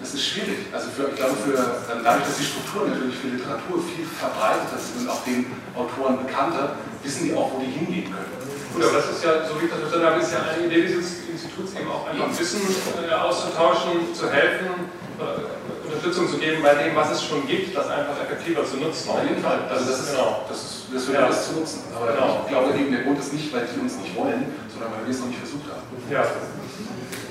[0.00, 0.66] das ist schwierig.
[0.72, 1.56] Also für, ich glaube, für,
[2.02, 6.76] dadurch, dass die Strukturen natürlich für Literatur viel verbreiteter sind und auch den Autoren bekannter,
[7.02, 8.45] wissen die auch, wo die hingehen können.
[8.76, 10.84] Gut, aber das ist ja, so wie ich das verstanden habe, ist ja eine Idee
[10.84, 16.74] dieses Instituts eben auch einfach Wissen äh, auszutauschen, zu helfen, äh, Unterstützung zu geben bei
[16.76, 19.08] dem, was es schon gibt, das einfach effektiver zu nutzen.
[19.08, 19.64] Auf jeden Fall.
[19.64, 20.44] Also das ist, genau.
[20.44, 21.24] das ist, das wird ja.
[21.24, 21.80] alles zu nutzen.
[21.96, 22.44] Aber genau.
[22.44, 25.14] ich glaube eben, der Grund ist nicht, weil die uns nicht wollen, sondern weil wir
[25.16, 25.80] es noch nicht versucht haben.
[26.12, 26.20] Ja.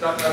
[0.02, 0.26] Danke,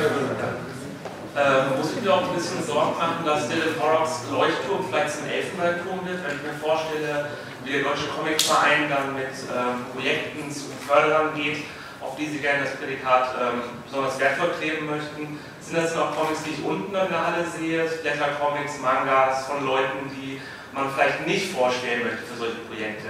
[1.37, 5.27] ähm, muss ich mir auch ein bisschen Sorgen machen, dass der Horrocks Leuchtturm vielleicht zum
[5.27, 7.31] Elfenbeinturm wird, wenn ich mir vorstelle,
[7.65, 11.65] wie der Deutsche Comicverein dann mit ähm, Projekten zu fördern geht,
[12.01, 15.39] auf die sie gerne das Prädikat ähm, besonders wertvoll kleben möchten.
[15.61, 20.11] Sind das noch Comics, die ich unten in der Halle sehe, Blättercomics, Mangas von Leuten,
[20.11, 20.41] die
[20.75, 23.09] man vielleicht nicht vorstellen möchte für solche Projekte?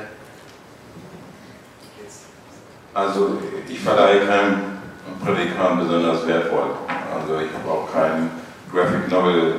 [2.95, 4.79] Also ich verleihe keinem
[5.25, 6.77] Prädikat besonders wertvoll.
[7.15, 8.31] Also ich habe auch keinen
[8.73, 9.55] Graphic Novel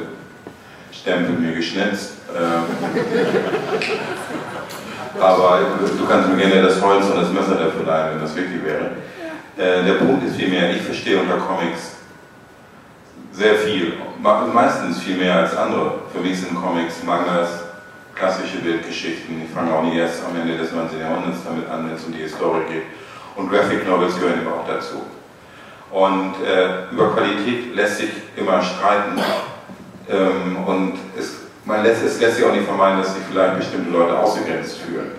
[0.92, 2.14] Stempel mir geschnitzt.
[2.36, 2.64] Ähm,
[5.20, 5.60] aber
[5.98, 8.92] du kannst mir gerne das Holz und das Messer dafür leihen, wenn das wirklich wäre.
[9.58, 11.94] Äh, der Punkt ist vielmehr, ich verstehe unter Comics
[13.32, 13.94] sehr viel,
[14.54, 16.02] meistens viel mehr als andere.
[16.14, 17.50] Für mich sind Comics, Mangas,
[18.16, 19.42] klassische Bildgeschichten.
[19.44, 21.00] Ich fange auch nie erst am Ende des 19.
[21.00, 22.84] Jahrhunderts damit an, wenn es um die Historie geht.
[23.36, 25.02] Und Graphic Novels gehören eben auch dazu.
[25.94, 29.22] Und äh, über Qualität lässt sich immer streiten.
[30.10, 31.36] Ähm, und es,
[31.66, 35.12] man lässt, es lässt sich auch nicht vermeiden, dass sich vielleicht bestimmte Leute ausgegrenzt fühlen.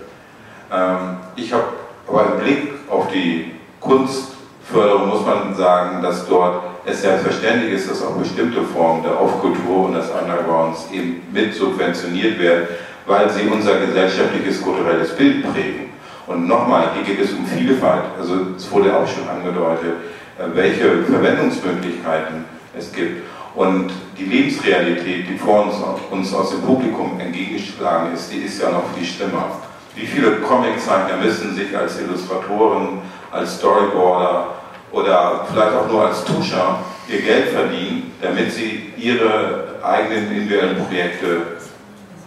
[0.73, 1.65] Ähm, ich habe
[2.09, 8.03] aber im Blick auf die Kunstförderung muss man sagen, dass dort es selbstverständlich ist, dass
[8.03, 12.67] auch bestimmte Formen der Aufkultur und des Undergrounds eben mit subventioniert werden,
[13.07, 15.91] weil sie unser gesellschaftliches kulturelles Bild prägen.
[16.27, 18.05] Und nochmal, hier geht es um Vielfalt.
[18.19, 19.95] Also es wurde auch schon angedeutet.
[20.39, 22.45] Äh, welche Verwendungsmöglichkeiten
[22.77, 23.23] es gibt.
[23.55, 25.77] Und die Lebensrealität, die vor uns,
[26.11, 29.61] uns aus dem Publikum entgegengeschlagen ist, die ist ja noch viel schlimmer.
[29.95, 32.99] Wie viele Comiczeichner müssen sich als Illustratoren,
[33.31, 34.49] als Storyboarder
[34.91, 41.59] oder vielleicht auch nur als Tuscher ihr Geld verdienen, damit sie ihre eigenen individuellen Projekte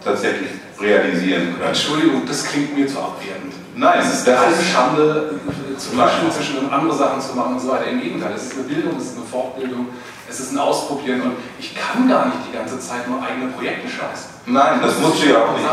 [0.02, 0.48] tatsächlich
[0.80, 1.68] realisieren können.
[1.68, 3.52] Entschuldigung, das klingt mir zu abwertend.
[3.74, 5.34] Nein, es ist keine Schande,
[5.78, 7.86] zu mischen zwischen andere Sachen zu machen und so weiter.
[7.86, 9.86] Im Gegenteil, es ist eine Bildung, es ist eine Fortbildung,
[10.28, 13.88] es ist ein Ausprobieren und ich kann gar nicht die ganze Zeit nur eigene Projekte
[13.88, 14.30] scheißen.
[14.46, 15.64] Nein, das, das musst du ja auch nicht.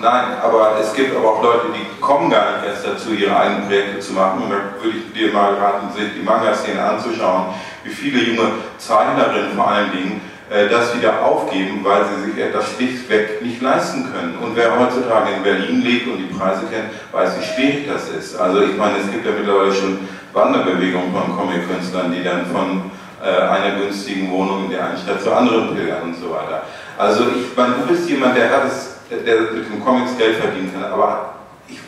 [0.00, 3.66] Nein, aber es gibt aber auch Leute, die kommen gar nicht erst dazu, ihre eigenen
[3.66, 4.42] Projekte zu machen.
[4.42, 7.54] Und da würde ich dir mal raten, sich die Manga-Szene anzuschauen,
[7.84, 10.20] wie viele junge Zeichnerinnen vor allen Dingen
[10.50, 14.36] das wieder aufgeben, weil sie sich das schlichtweg nicht leisten können.
[14.42, 18.36] Und wer heutzutage in Berlin lebt und die Preise kennt, weiß, wie schwierig das ist.
[18.36, 19.98] Also ich meine, es gibt ja mittlerweile schon
[20.32, 22.90] Wanderbewegungen von Comic-Künstlern, die dann von
[23.22, 26.62] äh, einer günstigen Wohnung in der einen Stadt zur anderen pilgern und so weiter.
[26.98, 30.72] Also ich meine, du bist jemand, der hat es, der mit den Comics Geld verdienen
[30.72, 31.34] kann, aber
[31.68, 31.78] ich,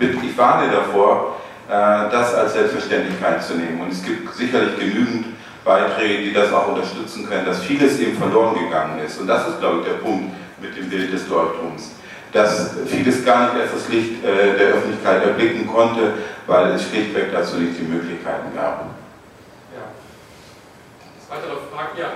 [0.00, 1.36] ich warne davor,
[1.68, 3.80] äh, das als Selbstverständlichkeit zu nehmen.
[3.80, 5.26] Und es gibt sicherlich genügend
[5.64, 9.18] Beiträge, die das auch unterstützen können, dass vieles eben verloren gegangen ist.
[9.18, 11.92] Und das ist, glaube ich, der Punkt mit dem Bild des Leuchtturms.
[12.32, 16.14] Dass vieles gar nicht erst das Licht äh, der Öffentlichkeit erblicken konnte,
[16.46, 18.90] weil es schlichtweg dazu nicht die Möglichkeiten gab.
[19.72, 19.88] Ja.
[21.30, 21.96] Weitere Fragen?
[21.96, 22.12] Ja.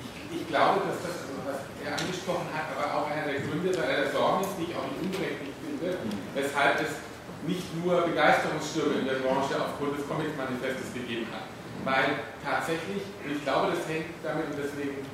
[0.00, 4.08] Ich, ich glaube, dass das, was er angesprochen hat, aber auch einer der Gründe der
[4.08, 5.98] Sorgen ist, die ich auch nicht unberechtigt finde,
[6.32, 7.02] weshalb es
[7.44, 11.53] nicht nur Begeisterungsstürme in der Branche aufgrund des Comic-Manifestes gegeben hat
[11.84, 15.04] weil tatsächlich, und ich glaube, das hängt damit, und deswegen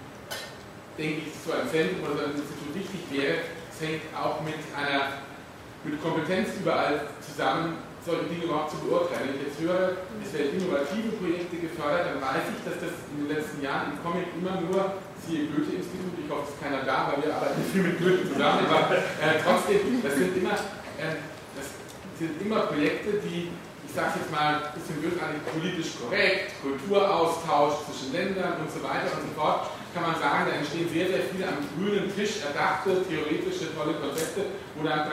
[0.96, 4.58] denke ich, so ein Zentrum oder so ein Institut wichtig wäre, es hängt auch mit
[4.72, 5.20] einer
[5.84, 9.32] mit Kompetenz überall zusammen, solche Dinge überhaupt zu beurteilen.
[9.32, 13.24] Wenn ich jetzt höre, es werden innovative Projekte gefördert, dann weiß ich, dass das in
[13.24, 17.12] den letzten Jahren im Comic immer nur, siehe Goethe-Institut, ich hoffe, es ist keiner da,
[17.12, 20.56] weil wir arbeiten viel mit Goethe zusammen, aber äh, trotzdem, das sind immer,
[21.00, 21.16] äh,
[21.56, 21.66] das
[22.20, 23.52] sind immer Projekte, die,
[23.90, 29.10] ich sage jetzt mal, ein bisschen bösartig politisch korrekt, Kulturaustausch zwischen Ländern und so weiter
[29.18, 33.02] und so fort, kann man sagen, da entstehen sehr, sehr viele am grünen Tisch erdachte,
[33.02, 34.46] theoretische, tolle Konzepte,
[34.78, 35.10] wo dann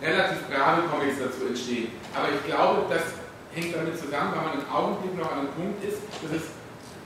[0.00, 1.92] relativ grave Comics dazu entstehen.
[2.16, 3.20] Aber ich glaube, das
[3.52, 6.48] hängt damit zusammen, weil man im Augenblick noch an einem Punkt ist, dass es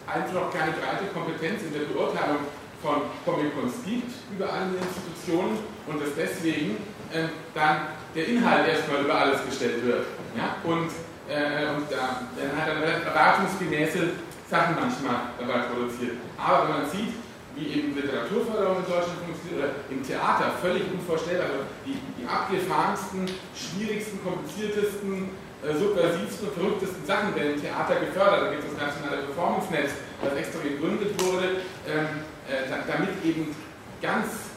[0.07, 2.47] einfach noch keine breite Kompetenz in der Beurteilung
[2.79, 5.59] von Comic-Kunst gibt, überall in den Institutionen
[5.91, 6.79] und dass deswegen
[7.11, 7.27] äh,
[7.59, 10.07] dann der Inhalt erstmal über alles gestellt wird.
[10.37, 10.57] Ja?
[10.65, 10.91] Und,
[11.29, 14.11] äh, und da, dann hat er erwartungsgemäße
[14.49, 16.17] Sachen manchmal dabei produziert.
[16.37, 17.15] Aber wenn man sieht,
[17.55, 21.47] wie eben Literaturförderung in Deutschland funktioniert oder im Theater völlig unvorstellbar.
[21.53, 25.29] Also die, die abgefahrensten, schwierigsten, kompliziertesten,
[25.61, 28.41] äh, subversivsten und verrücktesten Sachen werden im Theater gefördert.
[28.41, 29.93] Da gibt es das nationale Performance-Netz,
[30.25, 33.55] das extra gegründet wurde, ähm, äh, damit eben
[34.01, 34.52] ganz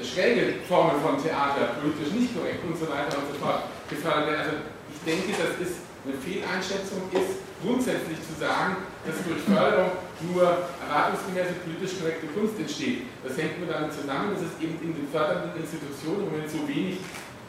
[0.00, 4.40] schräge Formen von Theater, politisch nicht korrekt und so weiter und so fort gefördert werden.
[4.40, 4.56] Also
[4.88, 9.92] ich denke, das ist eine Fehleinschätzung ist, grundsätzlich zu sagen, dass durch Förderung
[10.32, 13.06] nur erwartungsgemäße politisch korrekte Kunst entsteht.
[13.22, 16.66] Das hängt nur damit zusammen, dass es eben in den fördernden Institutionen im Moment so
[16.66, 16.98] wenig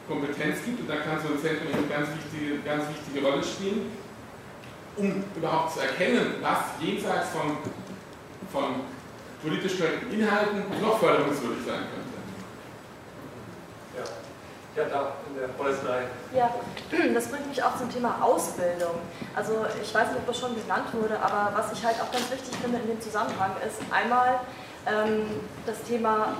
[0.06, 3.90] Kompetenz gibt und da kann so ein Zentrum eine ganz wichtige, ganz wichtige Rolle spielen,
[5.00, 7.58] um überhaupt zu erkennen, was jenseits von,
[8.52, 8.86] von
[9.42, 12.03] politisch korrekten Inhalten noch förderungswürdig sein könnte.
[14.76, 15.48] Ja, da, in der
[15.88, 16.06] Reihe.
[16.34, 16.50] Ja,
[17.14, 18.98] das bringt mich auch zum Thema Ausbildung.
[19.36, 22.28] Also ich weiß nicht, ob das schon genannt wurde, aber was ich halt auch ganz
[22.30, 24.40] wichtig finde in dem Zusammenhang ist einmal
[24.86, 25.26] ähm,
[25.64, 26.34] das Thema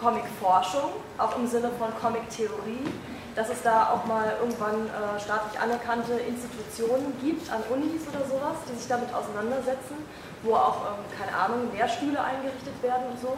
[0.00, 2.88] Comic-Forschung, auch im Sinne von Comic-Theorie,
[3.36, 8.56] dass es da auch mal irgendwann äh, staatlich anerkannte Institutionen gibt, an Unis oder sowas,
[8.68, 10.00] die sich damit auseinandersetzen,
[10.42, 13.36] wo auch, ähm, keine Ahnung, Lehrstühle eingerichtet werden und so.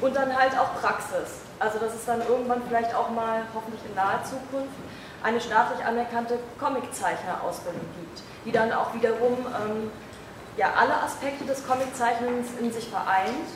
[0.00, 1.43] Und dann halt auch Praxis.
[1.58, 4.74] Also dass es dann irgendwann vielleicht auch mal, hoffentlich in naher Zukunft,
[5.22, 9.90] eine staatlich anerkannte Comiczeichnerausbildung gibt, die dann auch wiederum ähm,
[10.56, 13.48] ja, alle Aspekte des Comiczeichnens in sich vereint,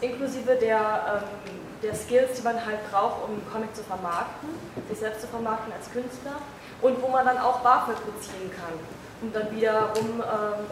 [0.00, 4.50] inklusive der, ähm, der Skills, die man halt braucht, um einen Comic zu vermarkten,
[4.88, 6.36] sich selbst zu vermarkten als Künstler
[6.82, 8.74] und wo man dann auch BAföG beziehen kann,
[9.22, 10.66] um dann wiederum ähm,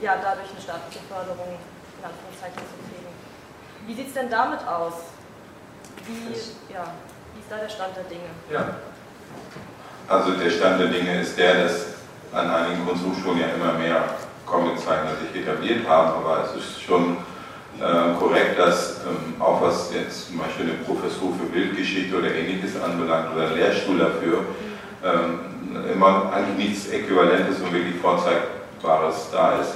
[0.00, 1.58] ja, dadurch eine staatliche Förderung
[1.98, 3.12] in Anführungszeichen zu kriegen.
[3.86, 4.94] Wie sieht es denn damit aus?
[6.06, 6.84] Wie, ja,
[7.34, 8.30] wie ist da der Stand der Dinge?
[8.50, 8.76] Ja.
[10.08, 11.86] Also der Stand der Dinge ist der, dass
[12.32, 14.04] an einigen Kunsthochschulen ja immer mehr
[14.46, 17.18] Comiczeichner sich etabliert haben, aber es ist schon
[17.78, 22.80] äh, korrekt, dass ähm, auch was jetzt zum Beispiel eine Professur für Bildgeschichte oder ähnliches
[22.80, 24.44] anbelangt oder ein Lehrstuhl dafür,
[25.04, 25.40] ähm,
[25.92, 29.74] immer eigentlich nichts Äquivalentes und wirklich Vorzeigbares da ist.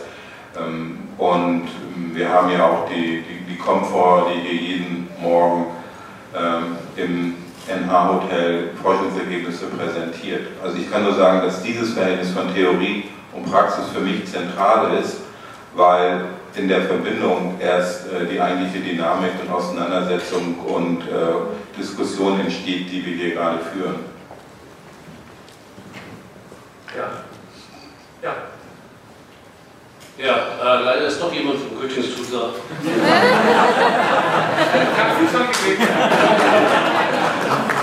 [0.59, 1.69] Ähm, und
[2.13, 5.82] wir haben ja auch die, die, die Komfort, die hier jeden Morgen ähm,
[6.97, 7.35] im
[7.67, 10.49] NH-Hotel Forschungsergebnisse präsentiert.
[10.63, 14.99] Also ich kann nur sagen, dass dieses Verhältnis von Theorie und Praxis für mich zentral
[14.99, 15.19] ist,
[15.75, 16.25] weil
[16.55, 23.05] in der Verbindung erst äh, die eigentliche Dynamik und Auseinandersetzung und äh, Diskussion entsteht, die
[23.05, 24.01] wir hier gerade führen.
[26.95, 27.09] Ja.
[28.23, 28.35] Ja.
[30.19, 32.51] Ja, äh, leider ist doch jemand vom Goethe-Institut da.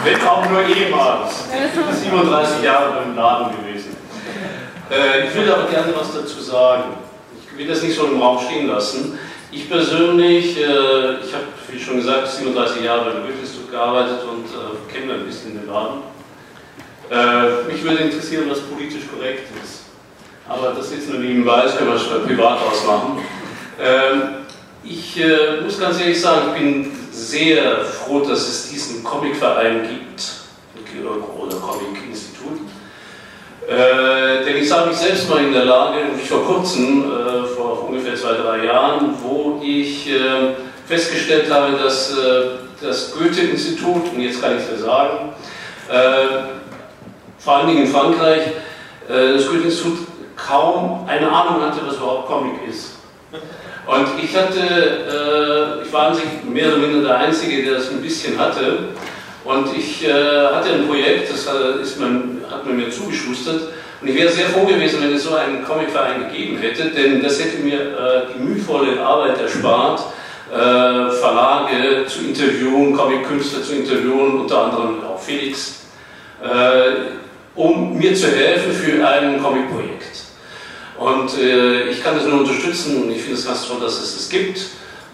[0.04, 1.46] Wenn auch nur ehemals.
[1.52, 3.98] Ich bin 37 Jahre beim Laden gewesen.
[4.92, 6.84] Äh, ich würde aber gerne was dazu sagen.
[7.52, 9.18] Ich will das nicht so im Raum stehen lassen.
[9.52, 14.94] Ich persönlich, äh, ich habe, wie schon gesagt, 37 Jahre beim Goethe-Institut gearbeitet und äh,
[14.94, 16.04] kenne ein bisschen den Laden.
[17.10, 19.79] Äh, mich würde interessieren, was politisch korrekt ist.
[20.50, 23.20] Aber das ist nur nebenbei, das können wir privat ausmachen.
[23.80, 24.22] Ähm,
[24.84, 30.40] ich äh, muss ganz ehrlich sagen, ich bin sehr froh, dass es diesen Comicverein gibt,
[31.04, 32.60] oder Comic-Institut.
[33.68, 37.88] Äh, denn ich sah mich selbst mal in der Lage, nämlich vor kurzem, äh, vor
[37.88, 40.56] ungefähr zwei, drei Jahren, wo ich äh,
[40.88, 42.42] festgestellt habe, dass äh,
[42.82, 45.34] das Goethe-Institut, und jetzt kann ich es ja sagen,
[45.90, 46.58] äh,
[47.38, 48.48] vor allen Dingen in Frankreich,
[49.08, 50.09] äh, das Goethe-Institut
[50.48, 53.00] kaum eine Ahnung hatte, was überhaupt Comic ist.
[53.86, 57.90] Und ich hatte, äh, ich war an sich mehr oder minder der Einzige, der das
[57.90, 58.90] ein bisschen hatte.
[59.44, 61.48] Und ich äh, hatte ein Projekt, das
[61.82, 63.62] ist man, hat man mir zugeschustert.
[64.02, 67.44] Und ich wäre sehr froh gewesen, wenn es so einen Comicverein gegeben hätte, denn das
[67.44, 70.02] hätte mir äh, die mühevolle Arbeit erspart,
[70.52, 75.88] äh, Verlage zu interviewen, Comic-Künstler zu interviewen, unter anderem auch Felix.
[76.44, 77.18] Äh,
[77.56, 80.29] um mir zu helfen für ein Comic-Projekt.
[81.00, 84.16] Und äh, ich kann das nur unterstützen und ich finde es ganz toll, dass es
[84.16, 84.60] das gibt.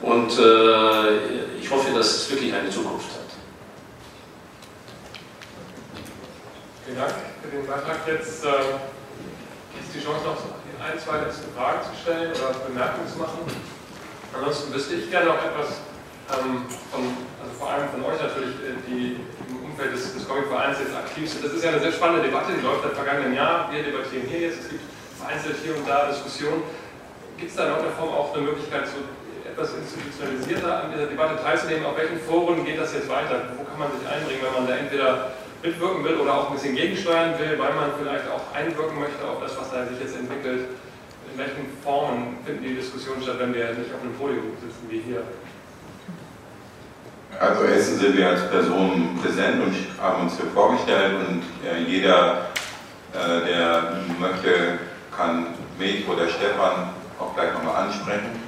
[0.01, 3.29] Und äh, ich hoffe, dass es wirklich eine Zukunft hat.
[6.85, 8.01] Vielen Dank für den Beitrag.
[8.07, 8.49] Jetzt äh,
[9.77, 10.41] ist die Chance noch
[10.81, 13.45] ein, zwei letzte Fragen zu stellen oder Bemerkungen zu machen.
[14.33, 15.85] Ansonsten wüsste ich gerne noch etwas
[16.33, 17.13] ähm, von,
[17.45, 19.21] also vor allem von euch natürlich, äh, die
[19.53, 21.45] im Umfeld des, des Comic-Vereins jetzt aktiv sind.
[21.45, 23.69] Das ist ja eine sehr spannende Debatte, die läuft seit vergangenen Jahr.
[23.71, 24.84] Wir debattieren hier jetzt, es gibt
[25.25, 26.61] vereinzelt hier und da Diskussionen.
[27.37, 29.01] Gibt es da in irgendeiner Form auch eine Möglichkeit, so
[29.43, 31.85] etwas institutionalisierter an dieser Debatte teilzunehmen?
[31.85, 33.57] Auf welchen Foren geht das jetzt weiter?
[33.57, 35.31] Wo kann man sich einbringen, wenn man da entweder
[35.63, 39.41] mitwirken will oder auch ein bisschen gegensteuern will, weil man vielleicht auch einwirken möchte auf
[39.41, 40.69] das, was da sich jetzt entwickelt.
[41.33, 45.01] In welchen Formen finden die Diskussionen statt, wenn wir nicht auf einem Podium sitzen wie
[45.01, 45.23] hier?
[47.37, 52.47] Also Essen sind wir als Personen präsent und haben uns hier vorgestellt und äh, jeder,
[53.11, 54.79] äh, der möchte,
[55.17, 55.47] kann
[55.77, 56.89] mich oder Stefan
[57.19, 58.39] auch gleich nochmal ansprechen.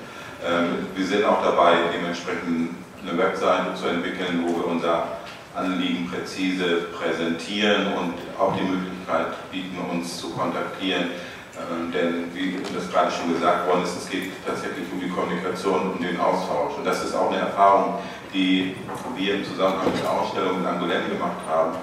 [0.45, 5.07] Ähm, wir sind auch dabei, dementsprechend eine Webseite zu entwickeln, wo wir unser
[5.55, 11.11] Anliegen präzise präsentieren und auch die Möglichkeit bieten, uns zu kontaktieren.
[11.57, 15.93] Ähm, denn wie das gerade schon gesagt worden ist, es geht tatsächlich um die Kommunikation,
[15.93, 16.77] um den Austausch.
[16.77, 17.95] Und das ist auch eine Erfahrung,
[18.33, 18.75] die
[19.15, 21.77] wir im Zusammenhang mit der Ausstellung in Angoulême gemacht haben,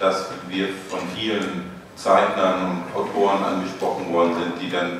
[0.00, 4.98] dass wir von vielen Zeichnern und Autoren angesprochen worden sind, die dann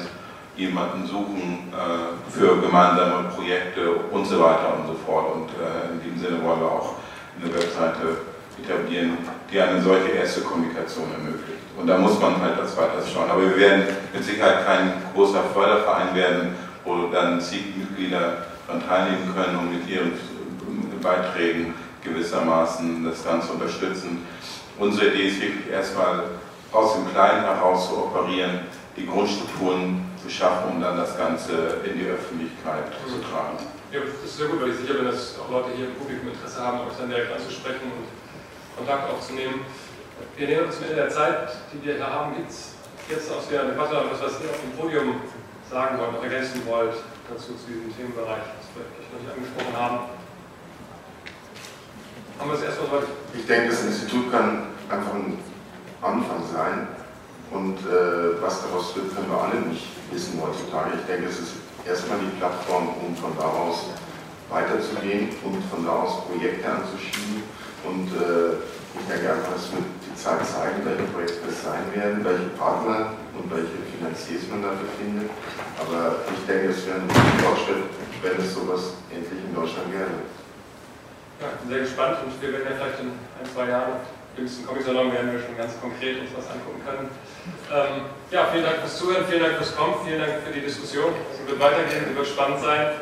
[0.56, 5.32] jemanden suchen äh, für gemeinsame Projekte und so weiter und so fort.
[5.34, 6.94] Und äh, in dem Sinne wollen wir auch
[7.40, 8.26] eine Webseite
[8.60, 9.18] etablieren,
[9.50, 11.62] die eine solche erste Kommunikation ermöglicht.
[11.78, 13.30] Und da muss man halt als weiteres schauen.
[13.30, 19.32] Aber wir werden mit Sicherheit kein großer Förderverein werden, wo dann zig Mitglieder daran teilnehmen
[19.36, 20.12] können und mit ihren
[21.00, 24.26] Beiträgen gewissermaßen das Ganze unterstützen.
[24.78, 26.24] Unsere Idee ist wirklich erstmal
[26.72, 28.60] aus dem Kleinen heraus zu operieren,
[28.96, 33.56] die Grundstrukturen zu schaffen, um dann das Ganze in die Öffentlichkeit zu tragen.
[33.92, 36.28] Ja, das ist sehr gut, weil ich sicher bin, dass auch Leute hier im Publikum
[36.28, 38.04] Interesse haben, euch dann direkt anzusprechen und
[38.76, 39.64] Kontakt aufzunehmen.
[40.36, 42.34] Wir nähern uns Ende der Zeit, die wir hier haben.
[42.36, 42.74] Gibt es
[43.08, 45.22] jetzt aus der Debatte etwas, was ihr auf dem Podium
[45.70, 46.94] sagen wollt, noch ergänzen wollt
[47.30, 49.98] dazu zu diesem Themenbereich, das wir vielleicht noch nicht angesprochen haben?
[52.38, 53.08] Haben wir es erstmal soweit?
[53.34, 55.38] Ich denke, das Institut kann einfach ein
[56.02, 56.88] Anfang sein.
[57.50, 61.00] Und äh, was daraus wird, können wir alle nicht wissen heutzutage.
[61.00, 61.52] Ich denke, es ist
[61.86, 63.88] erstmal die Plattform, um von daraus
[64.50, 67.42] weiterzugehen und von da aus Projekte anzuschieben.
[67.84, 68.60] Und äh,
[69.00, 73.16] ich denke einfach, es wird die Zeit zeigen, welche Projekte es sein werden, welche Partner
[73.32, 75.30] und welche Finanziers man dafür findet.
[75.80, 77.08] Aber ich denke, es wäre ein
[77.40, 77.88] Fortschritt,
[78.20, 80.20] wenn es sowas endlich in Deutschland gäbe.
[81.40, 84.02] Ja, ich bin sehr gespannt und wir werden ja vielleicht in ein, zwei Jahren
[84.38, 87.10] jüngsten Comic-Salon werden wir schon ganz konkret uns was angucken können.
[87.72, 91.12] Ähm, ja, vielen Dank fürs Zuhören, vielen Dank fürs Kommen, vielen Dank für die Diskussion.
[91.34, 92.92] Es wird weitergehen, sie wird spannend sein.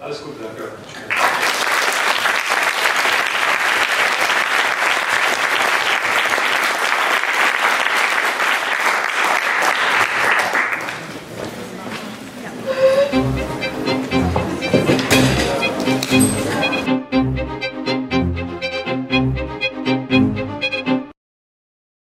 [0.00, 0.72] Alles Gute dafür.